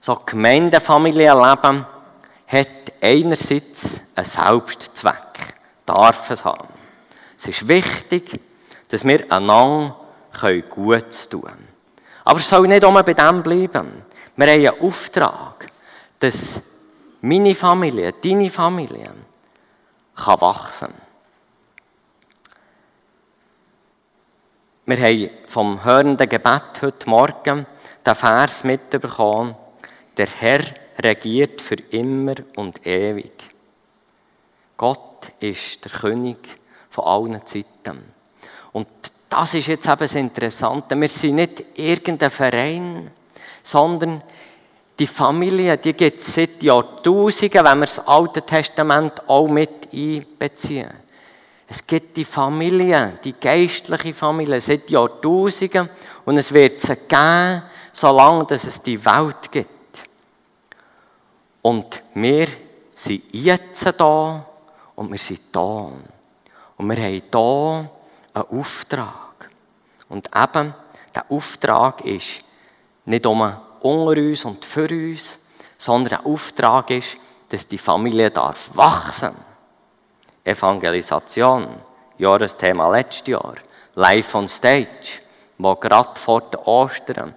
So 0.00 0.22
Gemeindefamilienleben 0.24 1.86
hat 2.46 2.68
einerseits 3.02 4.00
einen 4.16 4.24
Selbstzweck, 4.24 5.54
darf 5.84 6.30
es 6.30 6.46
haben. 6.46 6.68
Es 7.36 7.46
ist 7.48 7.68
wichtig, 7.68 8.40
dass 8.88 9.04
wir 9.04 9.30
einander 9.30 9.98
können 10.32 10.64
Gutes 10.68 11.28
tun 11.28 11.50
Aber 12.24 12.38
es 12.38 12.48
soll 12.48 12.68
nicht 12.68 12.82
immer 12.82 13.02
bei 13.02 13.14
dem 13.14 13.42
bleiben. 13.42 14.02
Wir 14.36 14.46
haben 14.46 14.66
einen 14.66 14.80
Auftrag, 14.80 15.66
dass 16.18 16.62
meine 17.20 17.54
Familie, 17.54 18.12
deine 18.12 18.50
Familie, 18.50 19.10
kann 20.14 20.40
wachsen 20.40 20.94
Wir 24.84 24.96
haben 24.96 25.30
vom 25.46 25.84
hörenden 25.84 26.28
Gebet 26.28 26.82
heute 26.82 27.08
Morgen 27.08 27.66
den 28.04 28.14
Vers 28.16 28.64
mitbekommen, 28.64 29.54
der 30.16 30.26
Herr 30.26 30.60
regiert 30.98 31.62
für 31.62 31.76
immer 31.76 32.34
und 32.56 32.84
ewig. 32.84 33.32
Gott 34.76 35.30
ist 35.38 35.84
der 35.84 35.92
König 35.92 36.58
von 36.90 37.04
allen 37.04 37.46
Zeiten. 37.46 38.12
Und 38.72 38.88
das 39.32 39.54
ist 39.54 39.66
jetzt 39.68 39.86
eben 39.86 39.98
das 39.98 40.14
Interessante. 40.14 41.00
Wir 41.00 41.08
sind 41.08 41.36
nicht 41.36 41.64
irgendein 41.74 42.30
Verein, 42.30 43.10
sondern 43.62 44.22
die 44.98 45.06
Familie, 45.06 45.78
die 45.78 45.94
gibt 45.94 46.20
es 46.20 46.34
seit 46.34 46.62
Jahrtausenden, 46.62 47.64
wenn 47.64 47.78
wir 47.78 47.86
das 47.86 48.06
Alte 48.06 48.42
Testament 48.42 49.26
auch 49.28 49.48
mit 49.48 49.88
einbeziehen. 49.92 50.90
Es 51.66 51.86
gibt 51.86 52.16
die 52.18 52.24
Familie, 52.24 53.18
die 53.24 53.32
geistliche 53.32 54.12
Familie, 54.12 54.60
seit 54.60 54.90
Jahrtausenden 54.90 55.88
und 56.26 56.36
es 56.36 56.52
wird 56.52 56.80
sie 56.82 56.96
geben, 57.08 57.62
solange 57.92 58.46
es 58.50 58.82
die 58.82 59.02
Welt 59.04 59.50
gibt. 59.50 60.02
Und 61.62 62.02
wir 62.14 62.46
sind 62.94 63.22
jetzt 63.32 63.88
da 63.96 64.44
und 64.94 65.10
wir 65.10 65.18
sind 65.18 65.40
da. 65.52 65.90
Und 66.76 66.88
wir 66.90 66.96
haben 66.96 67.22
hier 67.30 67.90
einen 68.34 68.60
Auftrag. 68.60 69.50
Und 70.08 70.30
eben, 70.34 70.74
der 71.14 71.30
Auftrag 71.30 72.04
ist 72.04 72.42
nicht 73.04 73.26
um 73.26 73.40
unter 73.80 74.20
uns 74.20 74.44
und 74.44 74.64
für 74.64 74.88
uns, 74.88 75.38
sondern 75.76 76.08
der 76.10 76.26
Auftrag 76.26 76.90
ist, 76.90 77.16
dass 77.48 77.66
die 77.66 77.78
Familie 77.78 78.30
darf 78.30 78.70
wachsen. 78.74 79.34
Evangelisation, 80.44 81.68
Jahresthema 82.18 82.90
letztes 82.90 83.28
Jahr, 83.28 83.54
live 83.94 84.34
on 84.34 84.48
stage, 84.48 85.20
wo 85.58 85.74
gerade 85.76 86.18
vor 86.18 86.40
den 86.42 86.60
Ostern 86.60 87.34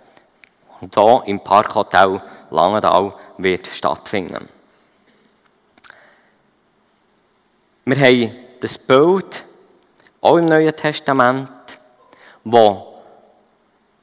und 0.81 0.95
hier 0.95 1.23
im 1.25 1.39
Parkhotel 1.39 2.21
Langendal 2.51 3.13
wird 3.37 3.67
stattfinden. 3.67 4.47
Wir 7.85 7.97
haben 7.97 8.35
das 8.61 8.77
Bild 8.77 9.45
auch 10.25 10.37
im 10.37 10.45
Neuen 10.45 10.75
Testament, 10.75 11.49
wo 12.43 12.95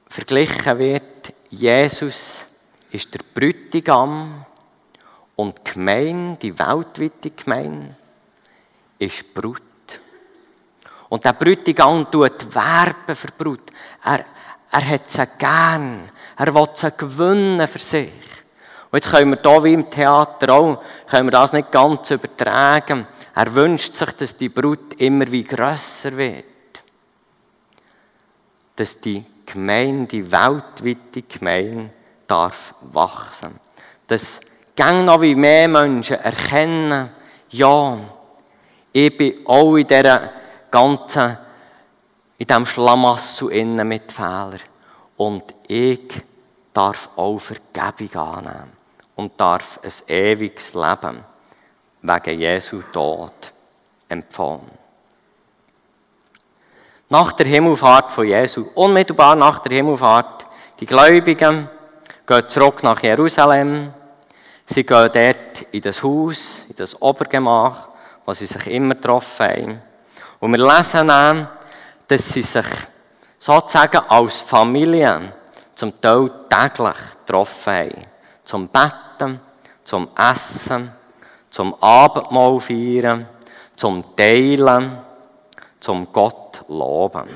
verglichen 0.09 0.79
wird, 0.79 1.33
Jesus 1.51 2.47
ist 2.93 3.13
der 3.13 3.21
Brütigam 3.35 4.47
und 5.35 5.59
die 5.59 5.73
Gemeinde, 5.73 6.39
die 6.41 6.57
weltweite 6.57 7.31
Gemeinde, 7.31 7.97
ist 9.01 9.35
Brut. 9.35 9.63
Und 11.09 11.25
der 11.25 11.33
Brütigam 11.33 12.09
tut 12.09 12.55
werben 12.55 13.17
für 13.17 13.33
Brut. 13.37 13.73
Er, 14.05 14.25
er 14.71 14.89
hat 14.89 15.11
sie 15.11 15.27
gern. 15.39 16.09
Er 16.37 16.55
will 16.55 16.69
sie 16.75 16.93
gewinnen 16.97 17.67
für 17.67 17.81
sich. 17.81 18.13
Und 18.93 19.03
jetzt 19.03 19.11
können 19.11 19.31
wir 19.31 19.41
hier 19.41 19.65
wie 19.65 19.73
im 19.73 19.89
Theater 19.89 20.53
auch, 20.53 20.83
können 21.09 21.29
wir 21.29 21.31
das 21.31 21.55
nicht 21.55 21.73
ganz 21.73 22.11
übertragen. 22.11 23.07
Er 23.35 23.55
wünscht 23.55 23.95
sich, 23.95 24.11
dass 24.11 24.37
die 24.37 24.51
Brut 24.51 25.01
immer 25.01 25.33
wie 25.33 25.45
grösser 25.45 26.15
wird. 26.15 26.45
Dass 28.77 29.01
die 29.01 29.25
Gemeinde, 29.47 30.09
die 30.09 30.31
weltweite 30.31 31.23
Gemeinde, 31.23 31.91
darf 32.27 32.75
wachsen. 32.83 33.59
Dass 34.09 34.43
gang 34.77 35.07
noch 35.07 35.23
wie 35.23 35.37
mehr 35.37 35.69
Menschen 35.69 36.19
erkennen, 36.19 37.09
ja, 37.49 37.99
ich 38.93 39.17
bin 39.17 39.47
auch 39.47 39.75
in 39.77 39.87
dieser 39.87 40.33
ganzen, 40.71 41.39
in 42.37 42.47
diesem 42.47 42.67
Schlamassel 42.67 43.53
innen 43.53 43.89
mit 43.89 44.13
Fehlern. 44.13 44.61
Und 45.17 45.45
ich 45.67 46.13
darf 46.75 47.09
auch 47.17 47.39
Vergebung 47.39 48.21
annehmen 48.21 48.82
und 49.17 49.41
darf 49.41 49.79
ein 49.83 50.15
ewiges 50.15 50.75
Leben 50.75 51.25
wegen 52.03 52.41
Jesu 52.41 52.83
Tod 52.93 53.53
empfangen. 54.09 54.71
Nach 57.09 57.33
der 57.33 57.47
Himmelfahrt 57.47 58.11
von 58.11 58.27
Jesu, 58.27 58.67
unmittelbar 58.75 59.37
nach 59.37 59.59
der 59.59 59.77
Himmelfahrt, 59.77 60.47
die 60.81 60.87
Gläubigen 60.87 61.69
gehen 62.27 62.49
zurück 62.49 62.83
nach 62.83 63.03
Jerusalem. 63.03 63.93
Sie 64.65 64.85
gehen 64.85 65.11
dort 65.13 65.63
in 65.73 65.83
das 65.83 66.03
Haus, 66.03 66.65
in 66.69 66.77
das 66.77 67.01
Obergemach, 67.01 67.89
wo 68.25 68.33
sie 68.33 68.47
sich 68.47 68.67
immer 68.69 68.95
getroffen 68.95 69.47
haben. 69.47 69.83
Und 70.41 70.53
wir 70.53 70.67
lesen 70.67 71.09
dann, 71.09 71.49
dass 72.09 72.31
sie 72.31 72.43
sich 72.43 72.67
sozusagen 73.39 74.03
als 74.09 74.41
Familie 74.41 75.33
zum 75.75 76.01
Teil 76.01 76.31
täglich 76.49 76.97
getroffen 77.27 77.73
haben. 77.75 78.12
Zum 78.53 78.69
Betten, 78.69 79.41
zum 79.83 80.11
Essen, 80.15 80.93
zum 81.49 81.75
Abendmahl 81.83 82.61
feiern, 82.61 83.27
zum 83.75 84.15
Teilen, 84.15 84.99
zum 85.81 86.13
Gott 86.13 86.63
loben. 86.69 87.31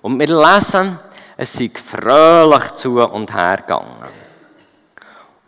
Und 0.00 0.18
wir 0.18 0.28
lesen, 0.28 0.98
es 1.36 1.52
sei 1.52 1.70
fröhlich 1.74 2.70
zu 2.76 3.02
und 3.02 3.34
her 3.34 3.58
gegangen. 3.58 4.08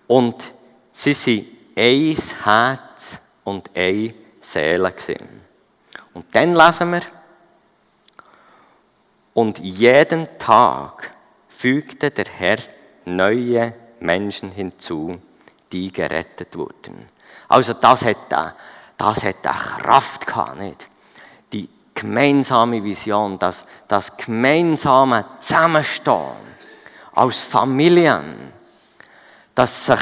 Und 0.07 0.53
sie 0.93 1.15
sind 1.15 1.47
ein 1.75 2.19
Herz 2.45 3.21
und 3.43 3.71
eine 3.75 4.13
Seele 4.39 4.93
gewesen. 4.93 5.41
Und 6.13 6.27
dann 6.35 6.55
lesen 6.55 6.93
wir, 6.93 7.01
und 9.33 9.61
jeden 9.61 10.29
Tag 10.39 11.11
fügte 11.49 12.11
der 12.11 12.27
Herr 12.27 12.59
neue 13.07 13.73
Menschen 14.05 14.51
hinzu, 14.53 15.21
die 15.73 15.93
gerettet 15.93 16.57
wurden. 16.57 17.09
Also 17.49 17.73
das 17.73 18.05
hat, 18.05 18.31
das 18.97 19.25
hat 19.25 19.43
Kraft 19.43 20.27
gehabt, 20.27 20.59
nicht? 20.59 20.89
Die 21.53 21.69
gemeinsame 21.95 22.83
Vision, 22.83 23.39
das, 23.39 23.67
das 23.89 24.17
gemeinsame 24.17 25.25
Zusammenstehen 25.39 26.55
aus 27.15 27.43
Familien, 27.43 28.53
das 29.55 29.87
sich 29.87 30.01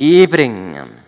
einbringen. 0.00 1.02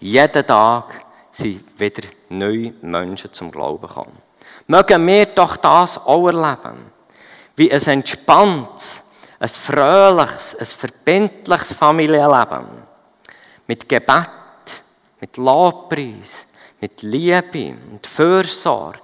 Jeden 0.00 0.46
Tag 0.46 1.04
sind 1.32 1.64
wieder 1.80 2.08
neue 2.28 2.72
Menschen 2.82 3.32
zum 3.32 3.50
Glauben 3.50 3.86
gekommen. 3.86 4.16
Mögen 4.66 5.06
wir 5.06 5.26
doch 5.26 5.56
das 5.56 5.98
auch 5.98 6.26
erleben. 6.26 6.92
Wie 7.56 7.72
ein 7.72 7.80
entspanntes, 7.80 9.02
ein 9.40 9.48
fröhliches, 9.48 10.56
ein 10.56 10.66
verbindliches 10.66 11.72
Familienleben. 11.72 12.66
Mit 13.66 13.88
Gebet, 13.88 14.28
mit 15.20 15.36
Lobpreis, 15.36 16.46
mit 16.80 17.02
Liebe, 17.02 17.74
mit 17.90 18.06
Fürsorge, 18.06 19.00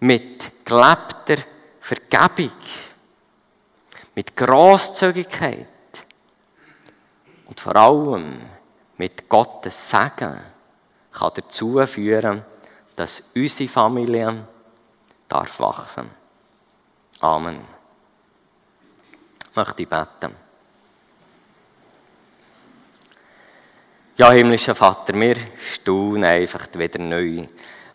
mit 0.00 0.64
gelebter 0.64 1.42
Vergebung, 1.80 2.56
mit 4.14 4.36
Großzügigkeit 4.36 5.66
und 7.46 7.60
vor 7.60 7.76
allem 7.76 8.40
mit 8.96 9.28
Gottes 9.28 9.90
Segen 9.90 10.40
kann 11.12 11.32
dazu 11.34 11.84
führen, 11.86 12.44
dass 12.94 13.22
unsere 13.34 13.68
Familie 13.68 14.46
darf 15.28 15.60
wachsen. 15.60 16.10
Amen. 17.20 17.75
Ich 19.56 19.64
möchte 19.64 19.86
beten. 19.86 20.34
Ja, 24.18 24.30
himmlischer 24.30 24.74
Vater, 24.74 25.14
wir 25.14 25.36
staunen 25.58 26.24
einfach 26.24 26.66
wieder 26.74 26.98
neu. 26.98 27.46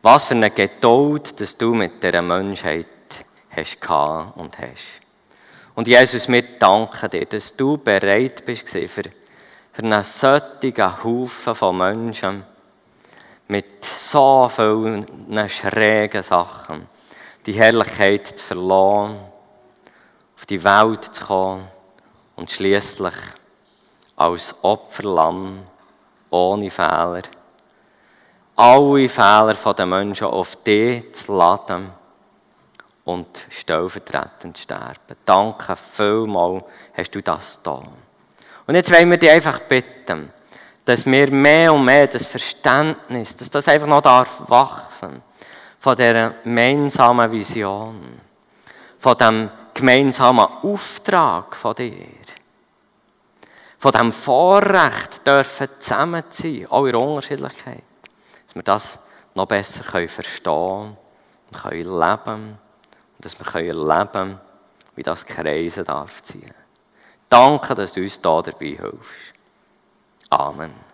Was 0.02 0.26
für 0.26 0.34
eine 0.34 0.50
Geduld, 0.50 1.40
dass 1.40 1.56
du 1.56 1.76
mit 1.76 2.02
dieser 2.02 2.24
Menschheit 2.24 2.88
hast 3.56 3.78
und 4.38 4.58
hast. 4.58 5.02
Und 5.76 5.88
Jesus, 5.88 6.28
wir 6.30 6.42
danken 6.58 7.12
dir, 7.12 7.26
dass 7.28 7.56
du 7.56 7.78
bereit 7.78 8.44
bist 8.44 8.68
für, 8.68 8.88
für 8.88 9.84
einen 9.84 10.04
solchen 10.04 11.04
Haufen 11.04 11.54
von 11.54 11.78
Menschen 11.78 12.44
mit 13.50 13.86
so 13.86 14.50
vielen 14.50 15.48
schrägen 15.48 16.24
Sachen 16.24 16.88
die 17.46 17.54
Herrlichkeit 17.54 18.28
zu 18.28 18.44
verlassen, 18.44 19.31
auf 20.42 20.48
die 20.48 20.64
Welt 20.64 21.06
zu 21.06 21.24
kommen 21.24 21.68
und 22.36 22.50
schließlich 22.50 23.14
als 24.16 24.56
Opferlamm 24.64 25.60
ohne 26.32 26.72
Fehler, 26.72 27.22
alle 28.56 29.08
Fehler 29.08 29.74
der 29.78 29.86
Menschen 29.86 30.26
auf 30.26 30.56
dich 30.64 31.14
zu 31.14 31.38
laden 31.38 31.92
und 33.06 33.28
stellvertretend 33.52 34.58
sterben. 34.58 35.16
Danke 35.26 35.76
vielmals, 35.76 36.64
hast 36.98 37.14
du 37.14 37.22
das 37.22 37.60
da. 37.62 37.84
Und 38.66 38.74
jetzt 38.74 38.92
wollen 38.92 39.12
wir 39.12 39.18
dich 39.18 39.30
einfach 39.30 39.60
bitten, 39.60 40.34
dass 40.86 41.06
wir 41.06 41.32
mehr 41.32 41.72
und 41.72 41.86
mehr 41.86 42.08
das 42.08 42.26
Verständnis, 42.26 43.36
dass 43.36 43.52
das 43.52 43.68
einfach 43.68 43.88
noch 43.88 44.02
darf 44.02 44.42
wachsen 44.48 45.22
von 45.78 45.96
dieser 45.96 46.32
gemeinsamen 46.44 47.32
Vision, 47.32 48.20
von 48.98 49.18
dem 49.20 49.52
gemeinsamen 49.82 50.46
Auftrag 50.64 51.56
von 51.56 51.76
dir, 51.76 52.08
von 53.78 53.92
dem 53.92 54.12
Vorrecht 54.14 55.26
dürfen 55.26 55.68
zusammen 55.80 56.24
sein, 56.30 56.68
auch 56.70 56.86
in 56.86 56.96
Unterschiedlichkeit, 56.96 57.84
dass 58.46 58.56
wir 58.56 58.64
das 58.64 59.00
noch 59.34 59.48
besser 59.48 59.84
können 59.84 60.08
verstehen 60.08 60.98
und 61.52 61.62
können 61.62 62.00
leben 62.00 62.60
und 63.18 63.26
dass 63.26 63.40
wir 63.40 63.46
können 63.46 63.80
erleben, 63.80 64.40
wie 64.96 65.04
das 65.04 65.26
Kreisen 65.26 65.86
darf 65.86 66.22
ziehen. 66.22 66.54
Danke, 67.28 67.74
dass 67.74 67.94
du 67.94 68.02
uns 68.02 68.22
da 68.22 68.42
dabei 68.42 68.78
hilfst. 68.80 69.34
Amen. 70.30 70.91